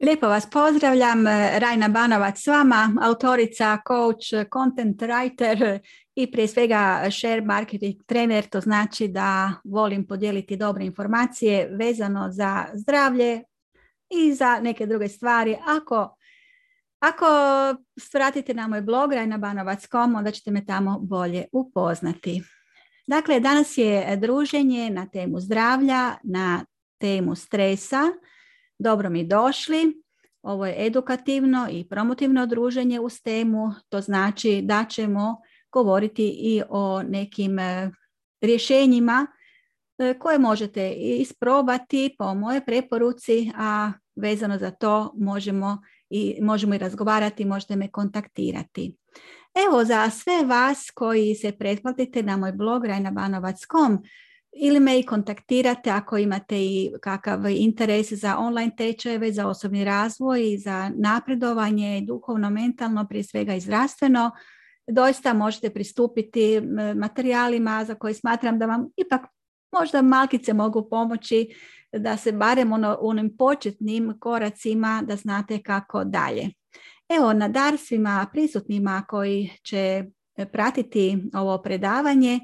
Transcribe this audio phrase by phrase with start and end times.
[0.00, 1.26] Lijepo vas pozdravljam,
[1.58, 5.78] Rajna Banovac s vama, autorica, coach, content writer
[6.14, 12.66] i prije svega share marketing trener, to znači da volim podijeliti dobre informacije vezano za
[12.74, 13.42] zdravlje
[14.10, 15.56] i za neke druge stvari.
[15.66, 16.16] Ako,
[17.00, 17.26] ako
[18.00, 22.42] svratite na moj blog rajnabanovac.com, onda ćete me tamo bolje upoznati.
[23.06, 26.64] Dakle, danas je druženje na temu zdravlja, na
[26.98, 28.02] temu stresa,
[28.80, 30.02] dobro mi došli.
[30.42, 33.72] Ovo je edukativno i promotivno druženje uz temu.
[33.88, 35.36] To znači da ćemo
[35.72, 37.90] govoriti i o nekim e,
[38.40, 39.26] rješenjima
[39.98, 45.78] e, koje možete isprobati po moje preporuci, a vezano za to možemo
[46.10, 48.96] i, možemo i razgovarati, možete me kontaktirati.
[49.68, 53.98] Evo za sve vas koji se pretplatite na moj blog rajnabanovac.com
[54.52, 60.56] ili me i kontaktirate ako imate i kakav interes za online tečajeve, za osobni razvoj,
[60.58, 64.30] za napredovanje, duhovno, mentalno, prije svega i zdravstveno.
[64.86, 66.60] Doista možete pristupiti
[66.96, 69.20] materijalima za koje smatram da vam ipak
[69.72, 71.48] možda malkice mogu pomoći
[71.92, 76.50] da se barem ono, onim početnim koracima da znate kako dalje.
[77.08, 80.04] Evo, na dar svima prisutnima koji će
[80.52, 82.40] pratiti ovo predavanje,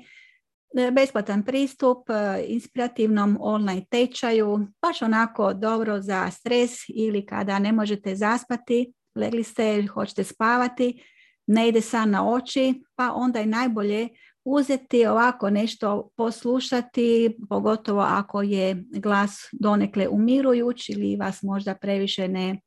[0.93, 8.15] besplatan pristup e, inspirativnom online tečaju, baš onako dobro za stres ili kada ne možete
[8.15, 11.03] zaspati, legli ste, hoćete spavati,
[11.47, 14.09] ne ide san na oči, pa onda je najbolje
[14.45, 22.61] uzeti ovako nešto poslušati, pogotovo ako je glas donekle umirujući ili vas možda previše ne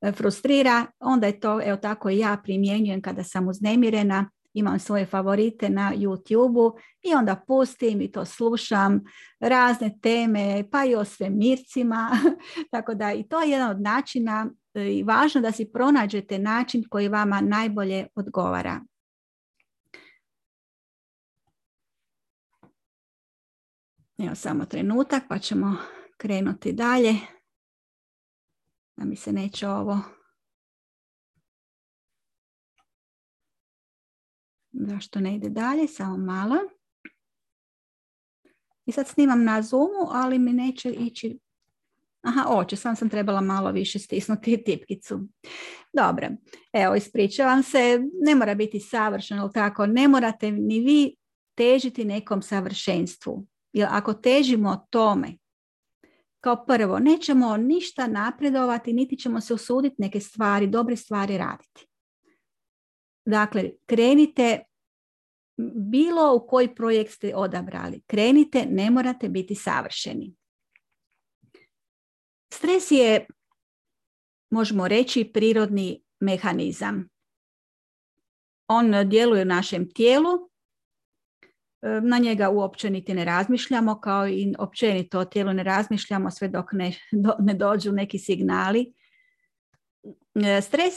[0.00, 5.06] e, frustrira, onda je to, evo tako i ja primjenjujem kada sam uznemirena, imam svoje
[5.06, 9.04] favorite na youtube i onda pustim i to slušam,
[9.40, 12.10] razne teme, pa i o svemircima,
[12.72, 16.84] tako da i to je jedan od načina e, i važno da si pronađete način
[16.90, 18.80] koji vama najbolje odgovara.
[24.18, 25.76] Evo samo trenutak pa ćemo
[26.16, 27.14] krenuti dalje.
[28.96, 30.15] Da mi se neće ovo
[34.78, 35.88] Zašto ne ide dalje?
[35.88, 36.56] Samo malo.
[38.86, 41.38] I sad snimam na Zoomu, ali mi neće ići...
[42.22, 45.20] Aha, oće, sam sam trebala malo više stisnuti tipkicu.
[45.92, 46.28] Dobro,
[46.72, 51.16] evo, ispričavam se, ne mora biti savršeno, tako, ne morate ni vi
[51.54, 53.46] težiti nekom savršenstvu.
[53.72, 55.36] Jer ako težimo tome,
[56.40, 61.86] kao prvo, nećemo ništa napredovati, niti ćemo se usuditi neke stvari, dobre stvari raditi.
[63.24, 64.60] Dakle, krenite
[65.90, 68.00] bilo u koji projekt ste odabrali.
[68.06, 70.34] Krenite, ne morate biti savršeni.
[72.52, 73.26] Stres je,
[74.50, 77.08] možemo reći, prirodni mehanizam.
[78.68, 80.50] On djeluje u našem tijelu,
[82.02, 86.72] na njega uopće niti ne razmišljamo, kao i općenito o tijelu ne razmišljamo sve dok
[86.72, 86.92] ne,
[87.38, 88.94] ne dođu neki signali.
[90.62, 90.94] Stres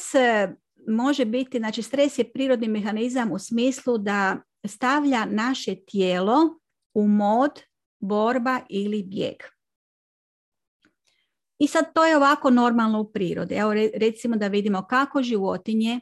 [0.87, 6.59] može biti, znači stres je prirodni mehanizam u smislu da stavlja naše tijelo
[6.93, 7.51] u mod
[7.99, 9.35] borba ili bijeg.
[11.59, 13.55] I sad to je ovako normalno u prirodi.
[13.55, 15.99] Evo recimo da vidimo kako životinje,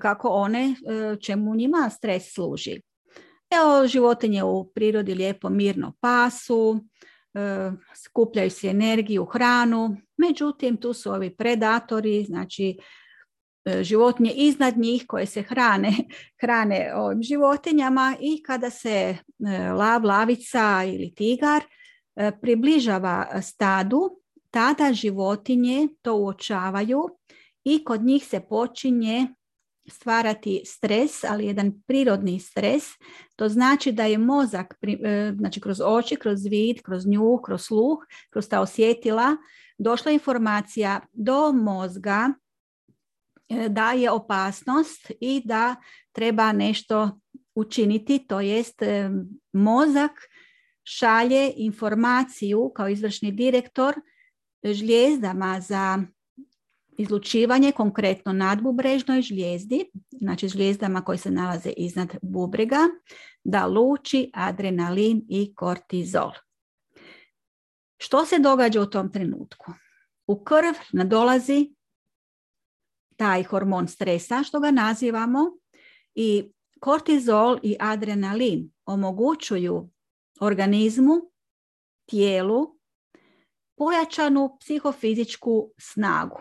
[0.00, 2.80] kako one, e, čemu njima stres služi.
[3.50, 6.84] Evo životinje u prirodi lijepo mirno pasu,
[7.34, 7.70] e,
[8.04, 13.09] skupljaju se energiju, hranu, međutim tu su ovi predatori, znači E,
[13.82, 15.92] životinje iznad njih koje se hrane,
[16.42, 21.62] hrane ovim životinjama i kada se e, lav, lavica ili tigar
[22.16, 27.08] e, približava stadu, tada životinje to uočavaju
[27.64, 29.26] i kod njih se počinje
[29.88, 32.84] stvarati stres, ali jedan prirodni stres.
[33.36, 34.74] To znači da je mozak,
[35.38, 37.98] znači kroz oči, kroz vid, kroz nju, kroz sluh,
[38.30, 39.36] kroz ta osjetila,
[39.78, 42.32] došla informacija do mozga
[43.50, 45.76] E, da je opasnost i da
[46.12, 47.20] treba nešto
[47.54, 49.10] učiniti, to jest e,
[49.52, 50.10] mozak
[50.84, 53.94] šalje informaciju kao izvršni direktor
[54.64, 56.02] žlijezdama za
[56.98, 62.78] izlučivanje, konkretno nadbubrežnoj žlijezdi, znači žlijezdama koje se nalaze iznad bubrega,
[63.44, 66.30] da luči adrenalin i kortizol.
[67.98, 69.72] Što se događa u tom trenutku?
[70.26, 71.74] U krv nadolazi
[73.20, 75.58] taj hormon stresa, što ga nazivamo,
[76.14, 79.90] i kortizol i adrenalin omogućuju
[80.40, 81.14] organizmu,
[82.06, 82.76] tijelu,
[83.76, 86.40] pojačanu psihofizičku snagu.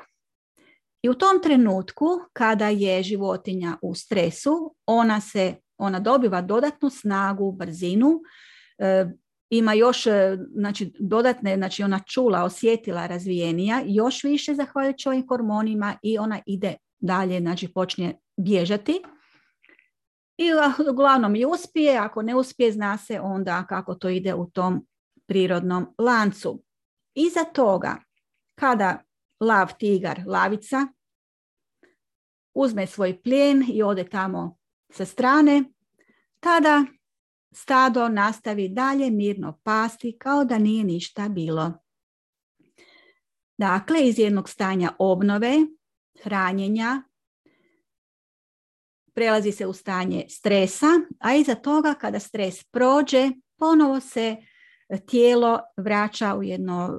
[1.02, 7.52] I u tom trenutku kada je životinja u stresu, ona se ona dobiva dodatnu snagu,
[7.52, 8.22] brzinu,
[8.78, 9.06] e,
[9.50, 15.96] ima još e, znači, dodatne, znači ona čula, osjetila razvijenija, još više zahvaljujući ovim hormonima
[16.04, 19.02] i ona ide dalje, znači počne bježati.
[20.38, 20.50] I
[20.92, 24.88] uglavnom i uspije, ako ne uspije zna se onda kako to ide u tom
[25.26, 26.64] prirodnom lancu.
[27.14, 27.96] Iza toga,
[28.56, 29.04] kada
[29.40, 30.88] lav, tigar, lavica
[32.54, 34.58] uzme svoj plijen i ode tamo
[34.92, 35.64] sa strane,
[36.40, 36.86] tada
[37.52, 41.74] stado nastavi dalje mirno pasti kao da nije ništa bilo.
[43.58, 45.54] Dakle, iz jednog stanja obnove,
[46.24, 47.04] hranjenja,
[49.14, 50.88] prelazi se u stanje stresa,
[51.20, 54.36] a iza toga kada stres prođe, ponovo se
[55.08, 56.90] tijelo vraća u jedno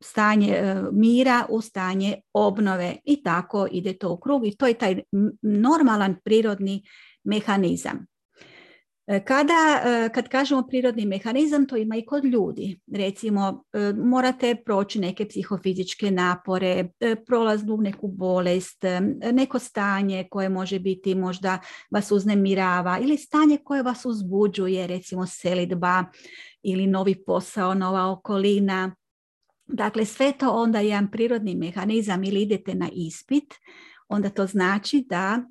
[0.00, 4.74] stanje e, mira, u stanje obnove i tako ide to u krug i to je
[4.74, 5.02] taj
[5.42, 6.82] normalan prirodni
[7.24, 8.06] mehanizam.
[9.10, 12.80] E, kada, e, kad kažemo prirodni mehanizam, to ima i kod ljudi.
[12.92, 16.88] Recimo, e, morate proći neke psihofizičke napore,
[17.26, 18.84] prolaznu neku bolest,
[19.32, 21.58] neko stanje koje može biti možda
[21.90, 26.04] vas uznemirava ili stanje koje vas uzbuđuje, recimo selidba
[26.62, 28.94] ili novi posao, nova okolina.
[29.66, 33.54] Dakle, sve to onda je jedan prirodni mehanizam ili idete na ispit,
[34.08, 35.42] onda to znači da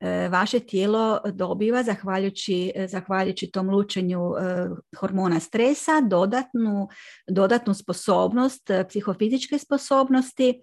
[0.00, 6.88] E, vaše tijelo dobiva zahvaljujući, e, zahvaljujući tom lučenju e, hormona stresa dodatnu,
[7.28, 10.60] dodatnu sposobnost, psihofizičke sposobnosti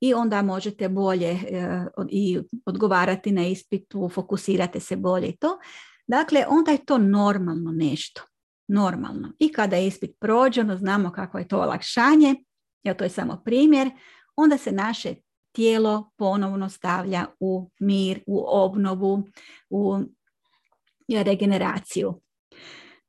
[0.00, 1.38] i onda možete bolje
[2.08, 5.58] i odgovarati na ispitu, fokusirate se bolje i to.
[6.06, 8.22] Dakle, onda je to normalno nešto.
[8.68, 9.32] Normalno.
[9.38, 12.34] I kada je ispit prođeno, znamo kako je to olakšanje,
[12.82, 13.90] ja to je samo primjer,
[14.36, 15.14] onda se naše
[15.52, 19.22] tijelo ponovno stavlja u mir, u obnovu,
[19.70, 19.98] u
[21.08, 22.20] regeneraciju.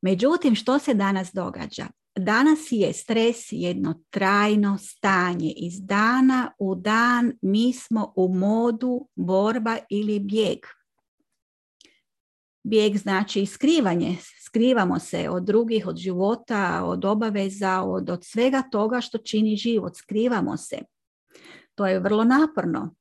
[0.01, 1.87] Međutim, što se danas događa?
[2.15, 5.53] Danas je stres jedno trajno stanje.
[5.57, 10.59] Iz dana u dan mi smo u modu borba ili bijeg.
[12.63, 14.17] Bijeg znači skrivanje.
[14.45, 19.95] Skrivamo se od drugih, od života, od obaveza, od, od svega toga što čini život.
[19.95, 20.79] Skrivamo se.
[21.81, 22.95] To je vrlo naporno.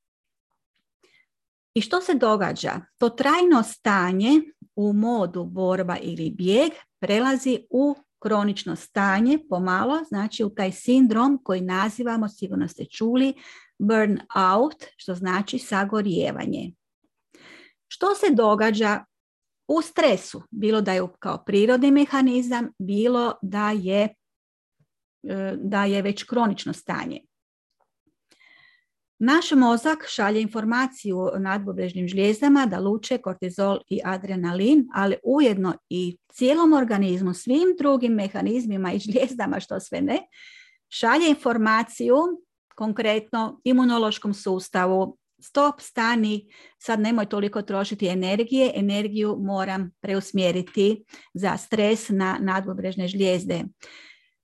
[1.75, 2.81] I što se događa?
[2.99, 4.41] To trajno stanje
[4.77, 11.61] u modu borba ili bijeg prelazi u kronično stanje pomalo, znači u taj sindrom koji
[11.61, 13.35] nazivamo, sigurno ste čuli,
[13.79, 14.19] burn
[14.55, 16.73] out, što znači sagorijevanje.
[17.88, 19.05] Što se događa
[19.69, 20.43] u stresu?
[20.50, 24.15] Bilo da je kao prirodni mehanizam, bilo da je,
[25.23, 27.21] e, da je već kronično stanje.
[29.22, 36.72] Naš mozak šalje informaciju nadbubrežnim žlijezdama da luče kortizol i adrenalin, ali ujedno i cijelom
[36.72, 40.19] organizmu, svim drugim mehanizmima i žlijezdama, što sve ne,
[40.88, 42.17] šalje informaciju
[42.75, 46.46] konkretno imunološkom sustavu, stop, stani,
[46.78, 53.64] sad nemoj toliko trošiti energije, energiju moram preusmjeriti za stres na nadbubrežne žlijezde.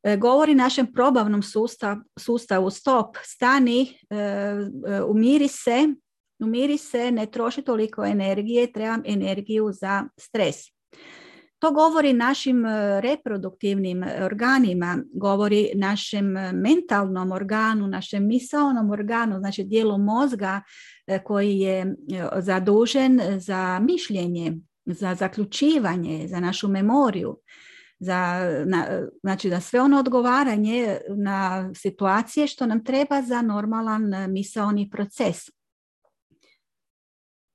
[0.07, 5.89] E, govori našem probavnom sustav, sustavu stop, stani, e, e, umiri se,
[6.39, 10.57] umiri se, ne troši toliko energije, trebam energiju za stres.
[11.59, 12.65] To govori našim
[13.01, 20.61] reproduktivnim organima, govori našem mentalnom organu, našem misaonom organu, znači dijelu mozga
[21.25, 21.97] koji je
[22.39, 24.53] zadužen za mišljenje,
[24.85, 27.39] za zaključivanje, za našu memoriju
[27.99, 34.29] za, na, znači za sve ono odgovaranje na situacije što nam treba za normalan e,
[34.29, 35.37] misaoni proces.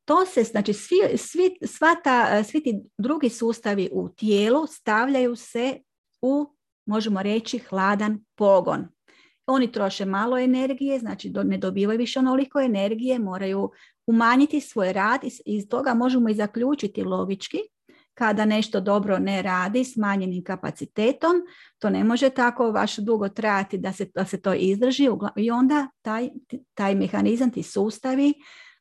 [0.05, 5.36] To se, znači svi, svi, sva ta, e, svi ti drugi sustavi u tijelu stavljaju
[5.36, 5.79] se
[6.21, 6.55] u,
[6.86, 8.88] možemo reći, hladan pogon.
[9.45, 13.71] Oni troše malo energije, znači ne dobivaju više onoliko energije, moraju
[14.07, 17.57] umanjiti svoj rad i iz toga možemo i zaključiti logički
[18.21, 21.31] kada nešto dobro ne radi smanjenim kapacitetom,
[21.79, 25.87] to ne može tako baš dugo trajati da se, da se to izdrži i onda
[26.01, 26.29] taj,
[26.73, 28.33] taj mehanizam, ti sustavi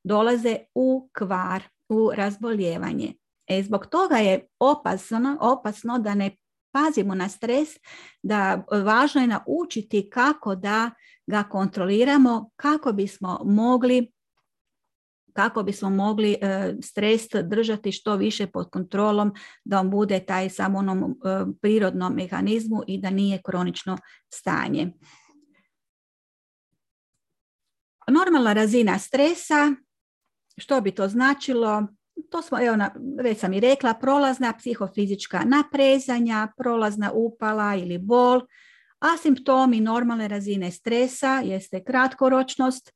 [0.05, 3.15] dolaze u kvar, u razboljevanje.
[3.47, 6.37] E, zbog toga je opasno, opasno da ne
[6.73, 7.69] pazimo na stres,
[8.23, 10.91] da važno je naučiti kako da
[11.27, 14.13] ga kontroliramo, kako bismo mogli
[15.33, 19.33] kako bismo mogli e, stres držati što više pod kontrolom
[19.65, 23.99] da on bude taj samo onom e, prirodnom mehanizmu i da nije kronično
[24.35, 24.93] stanje.
[28.09, 29.73] Normalna razina stresa,
[30.57, 31.87] što bi to značilo?
[32.31, 32.77] To smo, evo,
[33.23, 38.41] već sam i rekla, prolazna psihofizička naprezanja, prolazna upala ili bol,
[39.01, 42.93] a simptomi normalne razine stresa jeste kratkoročnost,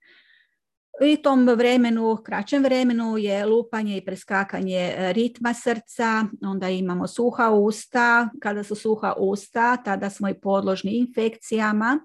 [1.02, 7.50] i tom vremenu, kraćem vremenu je lupanje i preskakanje e, ritma srca, onda imamo suha
[7.50, 12.00] usta, kada su suha usta, tada smo i podložni infekcijama.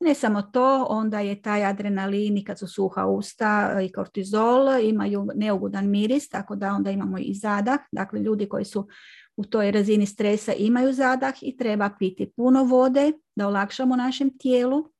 [0.00, 4.80] Ne samo to, onda je taj adrenalin i kad su suha usta e, i kortizol
[4.82, 7.78] imaju neugodan miris, tako da onda imamo i zadah.
[7.92, 8.88] Dakle, ljudi koji su
[9.36, 14.90] u toj razini stresa imaju zadah i treba piti puno vode da olakšamo našem tijelu.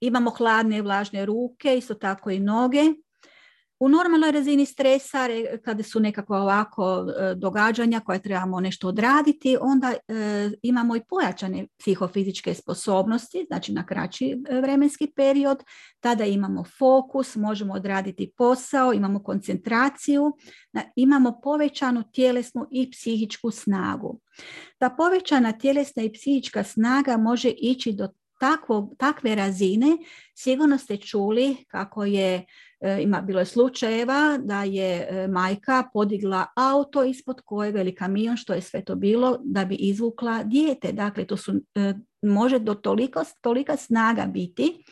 [0.00, 2.82] Imamo hladne i vlažne ruke, isto tako i noge.
[3.78, 5.28] U normalnoj razini stresa,
[5.64, 11.66] kada su nekakva ovako e, događanja koje trebamo nešto odraditi, onda e, imamo i pojačane
[11.78, 15.64] psihofizičke sposobnosti, znači na kraći e, vremenski period.
[16.00, 20.32] Tada imamo fokus, možemo odraditi posao, imamo koncentraciju,
[20.96, 24.20] imamo povećanu tjelesnu i psihičku snagu.
[24.78, 28.08] Ta povećana tjelesna i psihička snaga može ići do
[28.98, 29.96] takve razine
[30.34, 32.44] sigurno ste čuli kako je
[32.80, 38.36] e, ima bilo je slučajeva da je e, majka podigla auto ispod kojega ili kamion
[38.36, 40.92] što je sve to bilo da bi izvukla dijete.
[40.92, 44.84] Dakle, to su, e, može do toliko, tolika snaga biti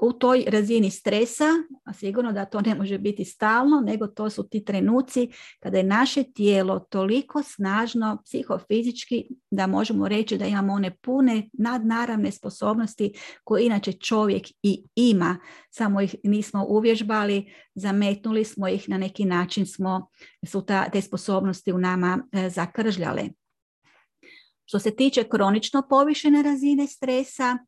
[0.00, 1.44] u toj razini stresa,
[1.84, 5.28] a sigurno da to ne može biti stalno, nego to su ti trenuci
[5.60, 12.32] kada je naše tijelo toliko snažno psihofizički da možemo reći da imamo one pune nadnaravne
[12.32, 13.12] sposobnosti
[13.44, 15.36] koje inače čovjek i ima,
[15.70, 20.10] samo ih nismo uvježbali, zametnuli smo ih, na neki način smo,
[20.46, 23.22] su ta, te sposobnosti u nama e, zakržljale.
[24.64, 27.58] Što se tiče kronično povišene razine stresa,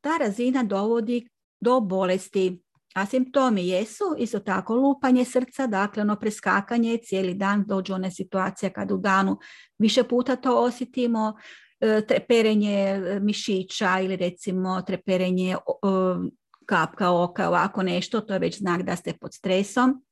[0.00, 1.28] ta razina dovodi
[1.60, 2.62] do bolesti.
[2.94, 8.70] A simptomi jesu isto tako lupanje srca, dakle ono preskakanje, cijeli dan dođe one situacija
[8.70, 9.38] kad u danu
[9.78, 11.34] više puta to osjetimo,
[11.80, 15.56] e, treperenje e, mišića ili recimo treperenje
[16.66, 20.04] kapka oka, ovako nešto, to je već znak da ste pod stresom.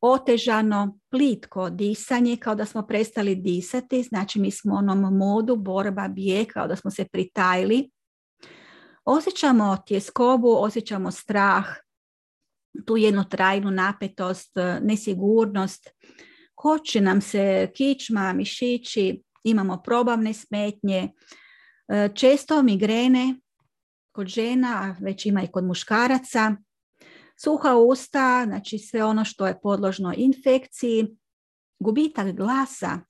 [0.00, 6.08] Otežano, plitko disanje, kao da smo prestali disati, znači mi smo u onom modu borba,
[6.08, 7.90] bijeg, kao da smo se pritajili
[9.04, 11.64] Osjećamo tjeskobu, osjećamo strah,
[12.86, 15.88] tu jednu trajnu napetost, e, nesigurnost,
[16.54, 21.08] koči nam se kičma, mišići, imamo probavne smetnje,
[21.88, 23.34] e, često migrene
[24.12, 26.56] kod žena, a već ima i kod muškaraca,
[27.44, 31.06] suha usta, znači sve ono što je podložno infekciji,
[31.78, 33.00] gubitak glasa,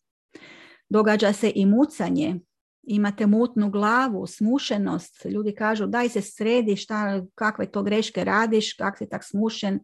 [0.88, 2.40] događa se i mucanje,
[2.86, 8.98] imate mutnu glavu, smušenost, ljudi kažu daj se sredi, šta, kakve to greške radiš, kak
[8.98, 9.80] si tak smušen,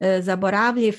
[0.00, 0.94] e, zaboravljiv.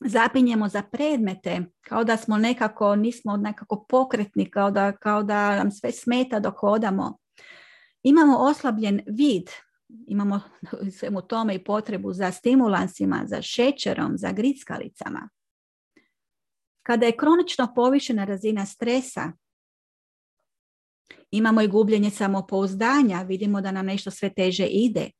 [0.00, 5.70] Zapinjemo za predmete, kao da smo nekako, nismo nekako pokretni, kao da, kao da nam
[5.70, 7.18] sve smeta dok hodamo.
[8.02, 9.50] Imamo oslabljen vid,
[10.06, 10.40] imamo
[10.98, 15.28] svemu tome i potrebu za stimulansima, za šećerom, za grickalicama.
[16.82, 19.32] Kada je kronično povišena razina stresa,
[21.30, 25.10] Imamo i gubljenje samopouzdanja, vidimo da nam nešto sve teže ide.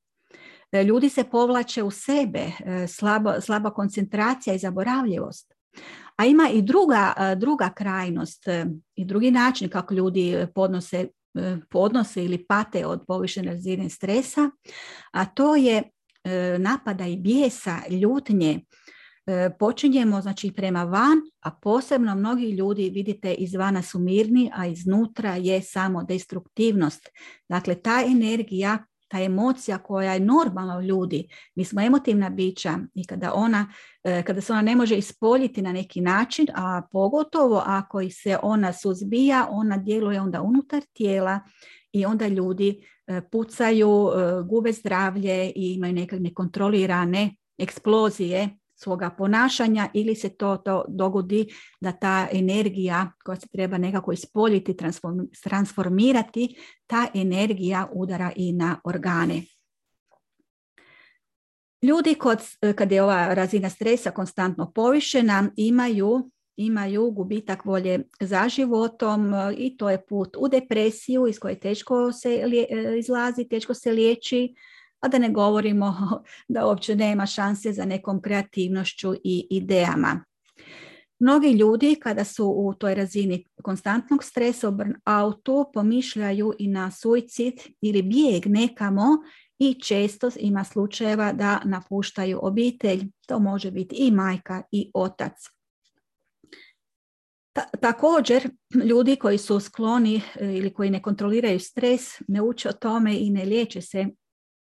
[0.73, 5.55] E, ljudi se povlače u sebe, e, slabo, slaba koncentracija i zaboravljivost.
[6.17, 8.45] A ima i druga, e, druga krajnost
[8.95, 11.07] i drugi način kako ljudi podnose,
[11.71, 14.51] podnose ili pate od povišene razine stresa,
[15.13, 15.83] a to je
[16.59, 18.61] napada i bijesa, ljutnje,
[19.59, 25.63] počinjemo znači prema van, a posebno mnogi ljudi vidite izvana su mirni, a iznutra je
[25.63, 27.09] samo destruktivnost.
[27.49, 33.07] Dakle, ta energija, ta emocija koja je normalna u ljudi, mi smo emotivna bića i
[33.07, 33.73] kada ona,
[34.05, 38.73] e, kada se ona ne može ispoljiti na neki način, a pogotovo ako se ona
[38.73, 41.41] suzbija, ona djeluje onda unutar tijela
[41.93, 44.11] i onda ljudi e, pucaju,
[44.49, 51.47] gube zdravlje i imaju neke nekontrolirane eksplozije svoga ponašanja ili se to, to dogodi
[51.81, 54.77] da ta energija koja se treba nekako ispoljiti,
[55.43, 56.57] transformirati,
[56.87, 59.43] ta energija udara i na organe.
[61.83, 62.39] Ljudi kod,
[62.77, 69.91] kad je ova razina stresa konstantno povišena imaju imaju gubitak volje za životom i to
[69.91, 72.43] je put u depresiju iz koje teško se
[72.99, 74.55] izlazi, teško se liječi,
[75.01, 75.97] a da ne govorimo
[76.55, 80.25] da uopće nema šanse za nekom kreativnošću i idejama.
[81.21, 87.55] Mnogi ljudi kada su u toj razini konstantnog stresa u burnoutu pomišljaju i na suicid
[87.81, 89.05] ili bijeg nekamo
[89.59, 93.05] i često ima slučajeva da napuštaju obitelj.
[93.27, 95.33] To može biti i majka i otac.
[97.81, 98.51] također,
[98.85, 103.31] ljudi koji su skloni e, ili koji ne kontroliraju stres, ne uče o tome i
[103.31, 104.07] ne liječe se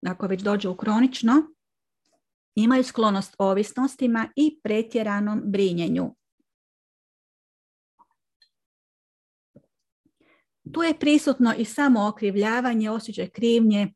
[0.07, 1.43] ako već dođe u kronično,
[2.55, 6.15] imaju sklonost ovisnostima i pretjeranom brinjenju.
[10.73, 13.95] Tu je prisutno i samo okrivljavanje, osjećaj krivnje,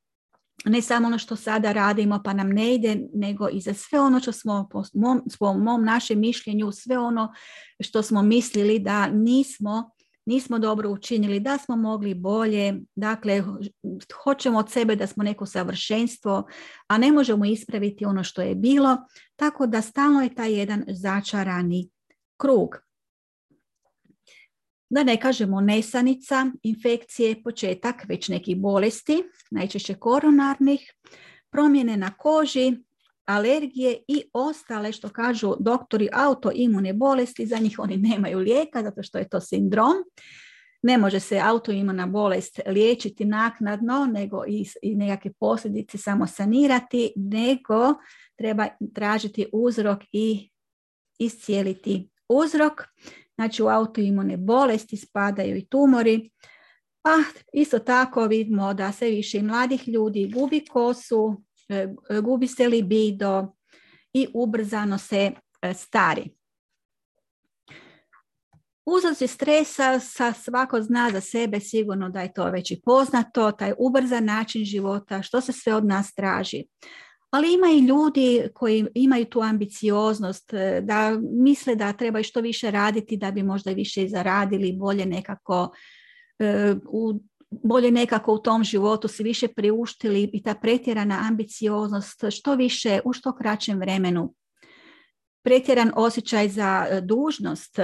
[0.65, 4.21] ne samo ono što sada radimo pa nam ne ide, nego i za sve ono
[4.21, 7.33] što smo po mom, po mom našem mišljenju, sve ono
[7.81, 9.91] što smo mislili da nismo
[10.31, 13.43] nismo dobro učinili, da smo mogli bolje, dakle
[14.25, 16.49] hoćemo od sebe da smo neko savršenstvo,
[16.87, 18.97] a ne možemo ispraviti ono što je bilo,
[19.37, 21.91] tako da stalno je taj jedan začarani
[22.37, 22.77] krug.
[24.91, 30.93] Da ne kažemo nesanica, infekcije, početak već nekih bolesti, najčešće koronarnih,
[31.51, 32.77] promjene na koži,
[33.31, 39.19] alergije i ostale što kažu doktori autoimune bolesti, za njih oni nemaju lijeka zato što
[39.19, 39.93] je to sindrom.
[40.83, 47.95] Ne može se autoimuna bolest liječiti naknadno, nego i, i nekakve posljedice samo sanirati, nego
[48.37, 50.51] treba tražiti uzrok i
[51.19, 52.83] iscijeliti uzrok.
[53.35, 56.31] Znači u autoimune bolesti spadaju i tumori,
[57.05, 57.15] a
[57.53, 61.43] isto tako vidimo da sve više mladih ljudi gubi kosu,
[62.23, 63.53] gubi se libido
[64.13, 66.31] i ubrzano se e, stari.
[68.87, 73.73] Uzroci stresa sa svako zna za sebe sigurno da je to već i poznato, taj
[73.79, 76.65] ubrzan način života, što se sve od nas traži.
[77.31, 82.71] Ali ima i ljudi koji imaju tu ambicioznost, e, da misle da treba što više
[82.71, 85.71] raditi da bi možda više zaradili, bolje nekako
[86.89, 93.01] u bolje nekako u tom životu si više priuštili i ta pretjerana ambicioznost što više
[93.05, 94.35] u što kraćem vremenu.
[95.43, 97.79] Pretjeran osjećaj za e, dužnost,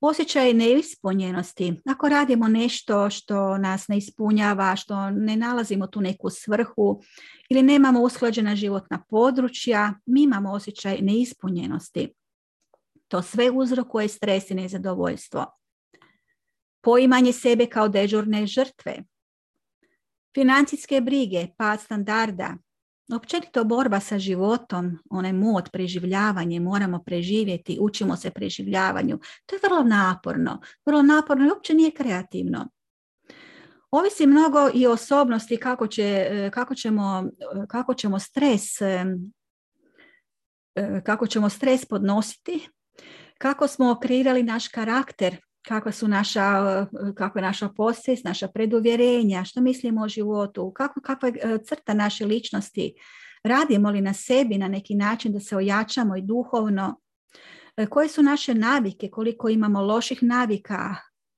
[0.00, 1.80] osjećaj neispunjenosti.
[1.86, 7.00] Ako radimo nešto što nas ne ispunjava, što ne nalazimo tu neku svrhu
[7.50, 12.14] ili nemamo usklađena životna područja, mi imamo osjećaj neispunjenosti.
[13.08, 15.57] To sve uzrokuje stres i nezadovoljstvo
[16.88, 19.02] poimanje sebe kao dežurne žrtve,
[20.34, 22.54] financijske brige, pad standarda,
[23.14, 29.18] općenito borba sa životom, onaj mod, preživljavanje, moramo preživjeti, učimo se preživljavanju.
[29.46, 32.68] To je vrlo naporno, vrlo naporno i uopće nije kreativno.
[33.90, 37.24] Ovisi mnogo i osobnosti kako, će, kako, ćemo,
[37.68, 38.62] kako ćemo stres
[41.04, 42.68] kako ćemo stres podnositi,
[43.38, 49.60] kako smo kreirali naš karakter, kakva su naša, kakva je naša posvijest, naša preduvjerenja, što
[49.60, 52.94] mislimo o životu, kako, kakva je e, crta naše ličnosti,
[53.44, 57.00] radimo li na sebi na neki način da se ojačamo i duhovno,
[57.76, 60.94] e, koje su naše navike, koliko imamo loših navika,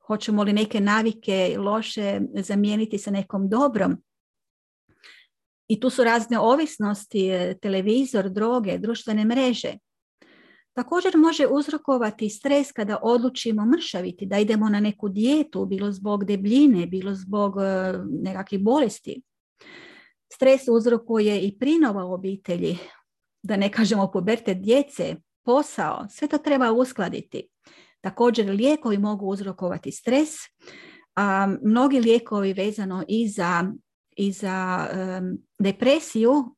[0.06, 3.96] hoćemo li neke navike loše zamijeniti sa nekom dobrom.
[5.68, 7.30] I tu su razne ovisnosti,
[7.62, 9.72] televizor, droge, društvene mreže.
[10.80, 16.86] Također može uzrokovati stres kada odlučimo mršaviti, da idemo na neku dijetu, bilo zbog debljine,
[16.86, 19.22] bilo zbog e, nekakvih bolesti.
[20.32, 22.78] Stres uzrokuje i prinova u obitelji,
[23.42, 27.48] da ne kažemo poberte djece, posao, sve to treba uskladiti.
[28.00, 30.30] Također lijekovi mogu uzrokovati stres,
[31.14, 33.72] a mnogi lijekovi vezano i za,
[34.16, 34.88] i za
[35.58, 36.56] depresiju,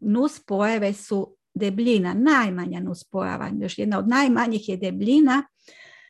[0.00, 5.42] nus pojave su debljina, najmanja nuspojava, još jedna od najmanjih je debljina,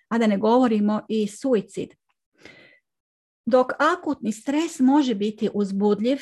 [0.09, 1.95] a da ne govorimo i suicid.
[3.47, 6.19] Dok akutni stres može biti uzbudljiv,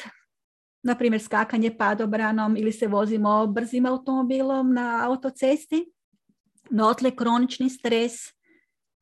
[0.82, 5.92] na primjer skakanje padobranom ili se vozimo brzim automobilom na autocesti,
[6.70, 8.12] dotle kronični stres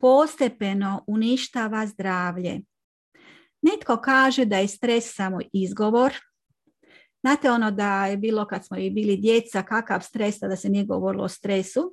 [0.00, 2.60] postepeno uništava zdravlje.
[3.62, 6.12] Netko kaže da je stres samo izgovor,
[7.24, 10.84] Znate ono da je bilo kad smo i bili djeca, kakav stres, da se nije
[10.84, 11.92] govorilo o stresu,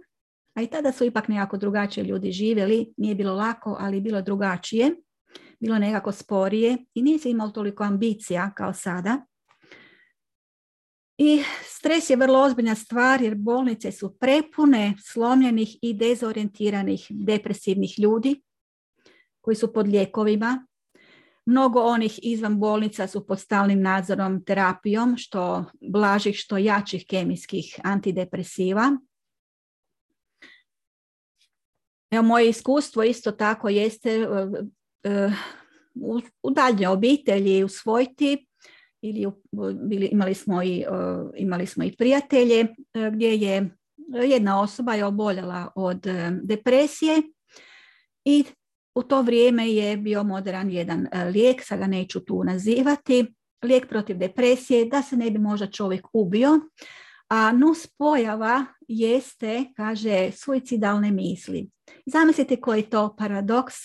[0.54, 4.96] a i tada su ipak nekako drugačije ljudi živjeli, nije bilo lako, ali bilo drugačije,
[5.60, 9.26] bilo nekako sporije i nije se imalo toliko ambicija kao sada.
[11.18, 18.42] I stres je vrlo ozbiljna stvar jer bolnice su prepune slomljenih i dezorientiranih depresivnih ljudi
[19.42, 20.68] koji su pod lijekovima,
[21.46, 28.98] Mnogo onih izvan bolnica su pod stalnim nadzorom terapijom, što blažih, što jačih kemijskih antidepresiva.
[32.12, 35.34] Evo, moje iskustvo isto tako jeste uh,
[36.44, 38.48] u daljnjoj obitelji usvojiti
[39.02, 39.28] ili
[40.12, 40.86] imali, smo i,
[41.36, 42.68] imali smo i prijatelje
[43.12, 43.70] gdje je
[44.24, 46.06] jedna osoba je oboljela od
[46.44, 47.22] depresije
[48.26, 48.46] i
[48.96, 54.18] u to vrijeme je bio modern jedan lijek, sad ga neću tu nazivati, lijek protiv
[54.18, 56.60] depresije, da se ne bi možda čovjek ubio,
[57.28, 61.70] a nus pojava jeste, kaže, suicidalne misli.
[62.06, 63.76] Zamislite koji je to paradoks.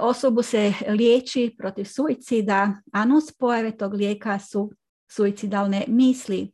[0.00, 4.72] Osobu se liječi protiv suicida, a nus pojave tog lijeka su
[5.10, 6.52] suicidalne misli.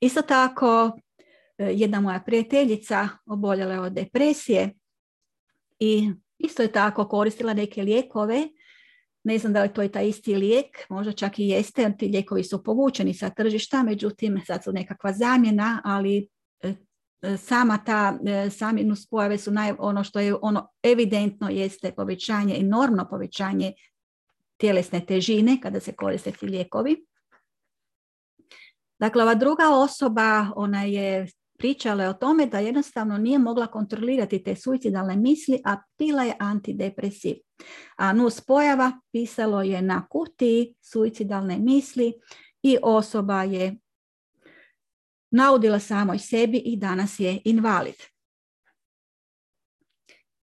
[0.00, 0.98] Isto tako,
[1.58, 4.74] jedna moja prijateljica oboljela je od depresije
[5.78, 8.48] i isto je tako koristila neke lijekove
[9.24, 12.44] ne znam da li to je taj isti lijek, možda čak i jeste, ti lijekovi
[12.44, 16.28] su povučeni sa tržišta, međutim sad su nekakva zamjena, ali
[16.62, 16.74] e,
[17.22, 22.56] e, sama ta, e, sami nuspojave su naj, ono što je ono evidentno jeste povećanje,
[22.58, 23.72] enormno povećanje
[24.56, 27.06] tjelesne težine kada se koriste ti lijekovi.
[28.98, 31.26] Dakle, ova druga osoba, ona je
[31.60, 37.36] pričala o tome da jednostavno nije mogla kontrolirati te suicidalne misli, a pila je antidepresiv.
[37.96, 42.12] A nus pojava pisalo je na kutiji suicidalne misli
[42.62, 43.76] i osoba je
[45.30, 47.94] naudila samoj sebi i danas je invalid.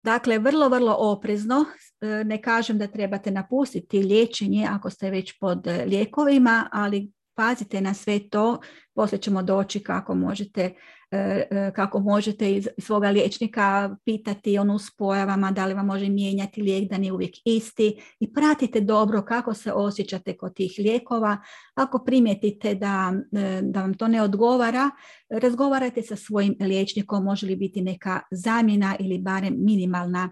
[0.03, 1.65] Dakle, vrlo, vrlo oprezno.
[2.01, 7.93] E, ne kažem da trebate napustiti liječenje ako ste već pod lijekovima, ali pazite na
[7.93, 8.59] sve to,
[8.95, 10.73] poslije ćemo doći kako možete
[11.11, 11.17] e,
[11.51, 16.89] e, kako možete iz svoga liječnika pitati onu spojavama, da li vam može mijenjati lijek
[16.89, 21.37] da nije uvijek isti i pratite dobro kako se osjećate kod tih lijekova.
[21.75, 24.89] Ako primijetite da, e, da vam to ne odgovara,
[25.29, 30.31] razgovarajte sa svojim liječnikom, može li biti neka zamjena ili barem minimalna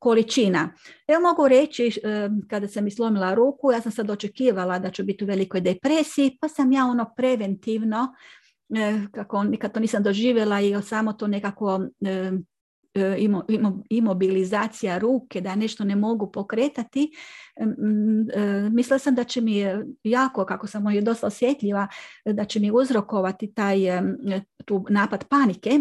[0.00, 0.72] količina.
[1.08, 2.00] Evo mogu reći,
[2.48, 6.38] kada sam mi slomila ruku, ja sam sad očekivala da ću biti u velikoj depresiji,
[6.40, 8.14] pa sam ja ono preventivno,
[8.76, 12.32] e, kako nikad to nisam doživjela i samo to nekako e,
[13.90, 17.10] imobilizacija ruke, da nešto ne mogu pokretati,
[18.70, 19.64] mislila sam da će mi
[20.02, 21.88] jako, kako sam je dosta osjetljiva,
[22.24, 23.78] da će mi uzrokovati taj
[24.64, 25.78] tu napad panike.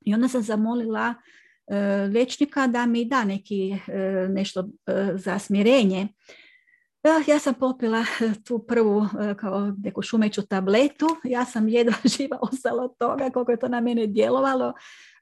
[0.00, 1.14] I onda sam zamolila
[2.12, 6.08] liječnika da mi da neki e, nešto e, za smirenje.
[7.26, 8.04] Ja sam popila
[8.46, 13.58] tu prvu kao neku šumeću tabletu, ja sam jedva živa ostala od toga koliko je
[13.58, 14.72] to na mene djelovalo.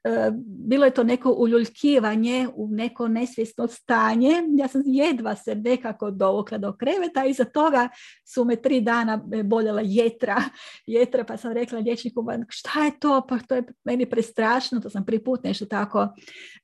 [0.05, 4.31] E, bilo je to neko uljuljkivanje u neko nesvjesno stanje.
[4.57, 7.89] Ja sam jedva se nekako dovukla do kreveta i za toga
[8.25, 10.35] su me tri dana boljela jetra,
[10.87, 15.05] jetra pa sam rekla liječniku šta je to, pa to je meni prestrašno, to sam
[15.05, 16.07] prvi put nešto tako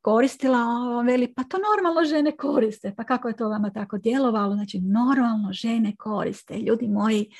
[0.01, 0.59] koristila.
[0.97, 4.55] On veli pa to normalno žene koriste, pa kako je to vama tako djelovalo?
[4.55, 7.31] Znači normalno žene koriste, ljudi moji.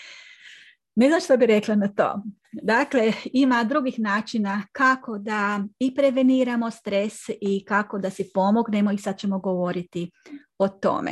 [0.96, 2.22] Ne znam što bi rekla na to.
[2.52, 8.98] Dakle, ima drugih načina kako da i preveniramo stres i kako da si pomognemo i
[8.98, 10.12] sad ćemo govoriti
[10.58, 11.12] o tome.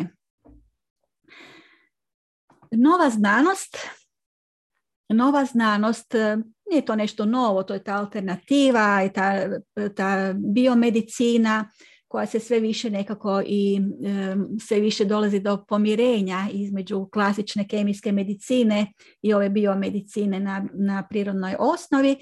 [2.71, 3.77] Nova znanost,
[5.09, 6.13] nova znanost
[6.71, 9.33] nije to nešto novo, to je ta alternativa ta,
[9.95, 11.69] ta biomedicina
[12.07, 13.81] koja se sve više nekako i
[14.61, 21.55] sve više dolazi do pomirenja između klasične kemijske medicine i ove biomedicine na, na prirodnoj
[21.59, 22.15] osnovi.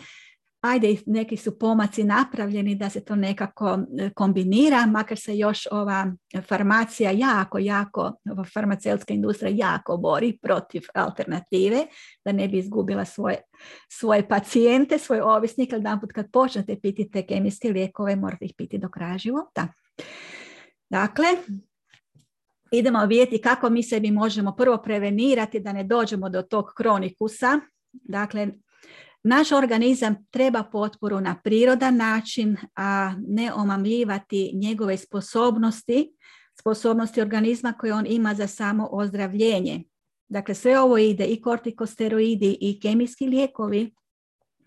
[0.68, 3.80] Ajde, neki su pomaci napravljeni da se to nekako
[4.16, 6.14] kombinira, makar se još ova
[6.48, 11.86] farmacija jako, jako, ova farmaceutska industrija jako bori protiv alternative,
[12.26, 13.38] da ne bi izgubila svoje,
[13.90, 18.78] svoje pacijente, svoje ovisnike, ali put kad počnete piti te kemijske lijekove, morate ih piti
[18.78, 19.68] do kraja života.
[20.90, 21.26] Dakle,
[22.72, 27.60] idemo vidjeti kako mi sebi možemo prvo prevenirati da ne dođemo do tog kronikusa.
[27.92, 28.48] Dakle,
[29.26, 36.16] naš organizam treba potporu na prirodan način, a ne omamljivati njegove sposobnosti,
[36.60, 39.84] sposobnosti organizma koje on ima za samo ozdravljenje.
[40.30, 43.94] Dakle, sve ovo ide i kortikosteroidi i kemijski lijekovi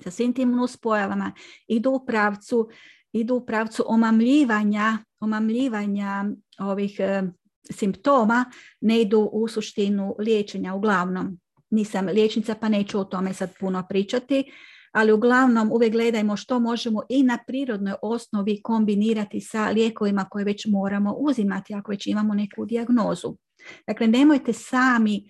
[0.04, 1.32] sa svim tim nuspojavama
[1.66, 2.68] idu u pravcu
[3.12, 6.24] idu u pravcu omamljivanja, omamljivanja
[6.58, 7.22] ovih e,
[7.70, 8.44] simptoma,
[8.80, 11.38] ne idu u suštinu liječenja uglavnom.
[11.70, 14.52] Nisam liječnica pa neću o tome sad puno pričati,
[14.92, 20.66] ali uglavnom uvijek gledajmo što možemo i na prirodnoj osnovi kombinirati sa lijekovima koje već
[20.66, 23.36] moramo uzimati ako već imamo neku dijagnozu.
[23.86, 25.28] Dakle, nemojte sami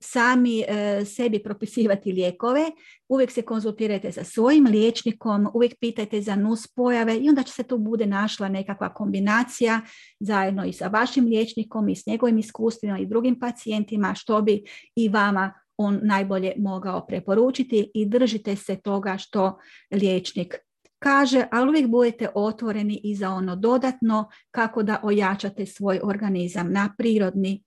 [0.00, 2.70] sami e, sebi propisivati lijekove,
[3.08, 7.62] uvijek se konzultirajte sa svojim liječnikom, uvijek pitajte za nus pojave i onda će se
[7.62, 9.80] tu bude našla nekakva kombinacija
[10.20, 14.62] zajedno i sa vašim liječnikom i s njegovim iskustvima i drugim pacijentima što bi
[14.96, 19.58] i vama on najbolje mogao preporučiti i držite se toga što
[19.90, 20.58] liječnik
[20.98, 26.94] kaže, ali uvijek budete otvoreni i za ono dodatno kako da ojačate svoj organizam na
[26.98, 27.64] prirodni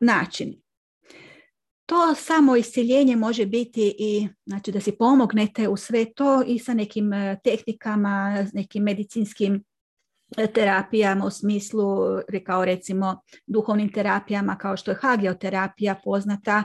[0.00, 0.60] način.
[1.86, 6.74] To samo isciljenje može biti i znači da si pomognete u sve to i sa
[6.74, 9.64] nekim e, tehnikama, nekim medicinskim
[10.36, 16.64] e, terapijama u smislu, rekao recimo duhovnim terapijama kao što je hagioterapija poznata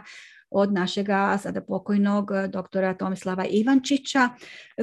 [0.58, 4.30] od našega sada pokojnog eh, doktora Tomislava Ivančića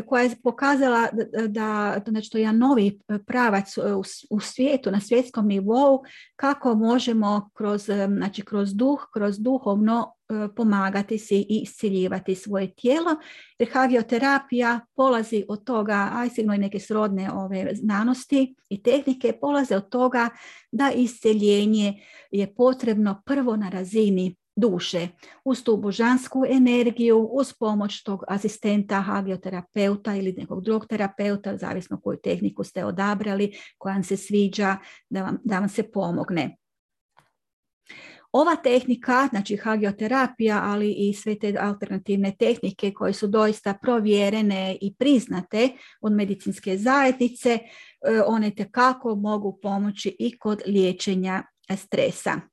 [0.07, 1.09] koja je pokazala
[1.49, 3.83] da, znači to je jedan novi eh, pravac eh,
[4.31, 6.03] u, svijetu, na svjetskom nivou
[6.37, 7.85] kako možemo kroz,
[8.17, 10.15] znači kroz duh, kroz duhovno
[10.57, 13.11] pomagati si i isciljivati svoje tijelo.
[13.59, 13.69] Jer
[14.95, 20.29] polazi od toga, a sigurno i neke srodne ove znanosti i tehnike polaze od toga
[20.73, 25.09] da isceljenje je potrebno prvo na razini duše.
[25.45, 32.19] Uz tu božansku energiju, uz pomoć tog asistenta, hagioterapeuta ili nekog drugog terapeuta, zavisno koju
[32.23, 34.77] tehniku ste odabrali, koja vam se sviđa,
[35.11, 36.57] da vam, da vam se pomogne.
[38.33, 44.95] Ova tehnika, znači hagioterapija, ali i sve te alternativne tehnike koje su doista provjerene i
[44.95, 45.69] priznate
[46.01, 47.61] od medicinske zajednice, e,
[48.27, 51.43] one tekako mogu pomoći i kod liječenja
[51.77, 52.52] stresa.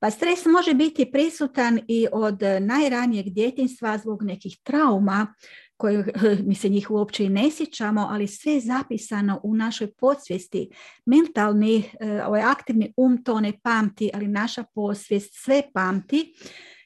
[0.00, 5.34] Pa stres može biti prisutan i od najranijeg djetinstva zbog nekih trauma
[5.76, 6.04] koje
[6.46, 10.70] mi se njih uopće i ne sjećamo, ali sve je zapisano u našoj podsvijesti.
[11.06, 16.34] Mentalni, e, ovaj aktivni um to ne pamti, ali naša podsvijest sve pamti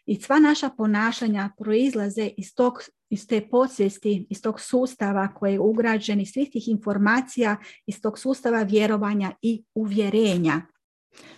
[0.07, 5.61] i sva naša ponašanja proizlaze iz, tog, iz te podsvijesti, iz tog sustava koji je
[5.61, 10.74] ugrađen, iz svih tih informacija, iz tog sustava vjerovanja i uvjerenja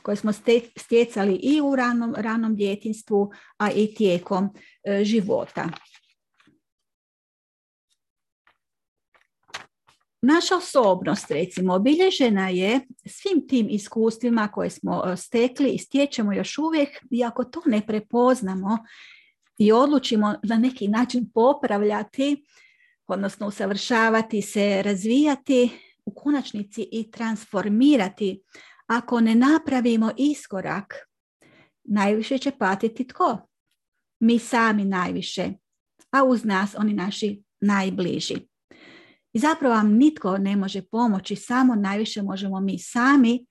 [0.03, 0.33] koje smo
[0.77, 4.49] stjecali i u ranom, ranom djetinstvu, a i tijekom
[4.85, 5.69] e, života.
[10.23, 16.59] Naša osobnost, recimo, obilježena je svim tim iskustvima koje smo e, stekli i stječemo još
[16.59, 18.79] uvijek, i ako to ne prepoznamo
[19.59, 22.45] i odlučimo na neki način popravljati,
[23.07, 25.71] odnosno usavršavati se, razvijati,
[26.05, 28.43] u konačnici i transformirati
[28.87, 30.95] ako ne napravimo iskorak,
[31.85, 33.49] najviše će patiti tko?
[34.21, 35.53] Mi sami najviše,
[36.11, 38.37] a uz nas oni naši najbliži.
[39.33, 43.47] I zapravo vam nitko ne može pomoći, samo najviše možemo mi sami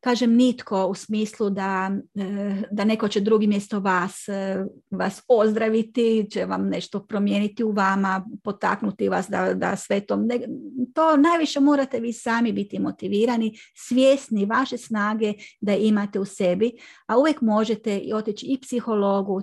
[0.00, 6.26] kažem nitko u smislu da, e, da neko će drugi mjesto vas, e, vas ozdraviti,
[6.30, 10.18] će vam nešto promijeniti u vama, potaknuti vas da, da sve to,
[10.94, 16.72] to najviše morate vi sami biti motivirani, svjesni vaše snage da imate u sebi,
[17.06, 19.42] a uvijek možete otići i psihologu,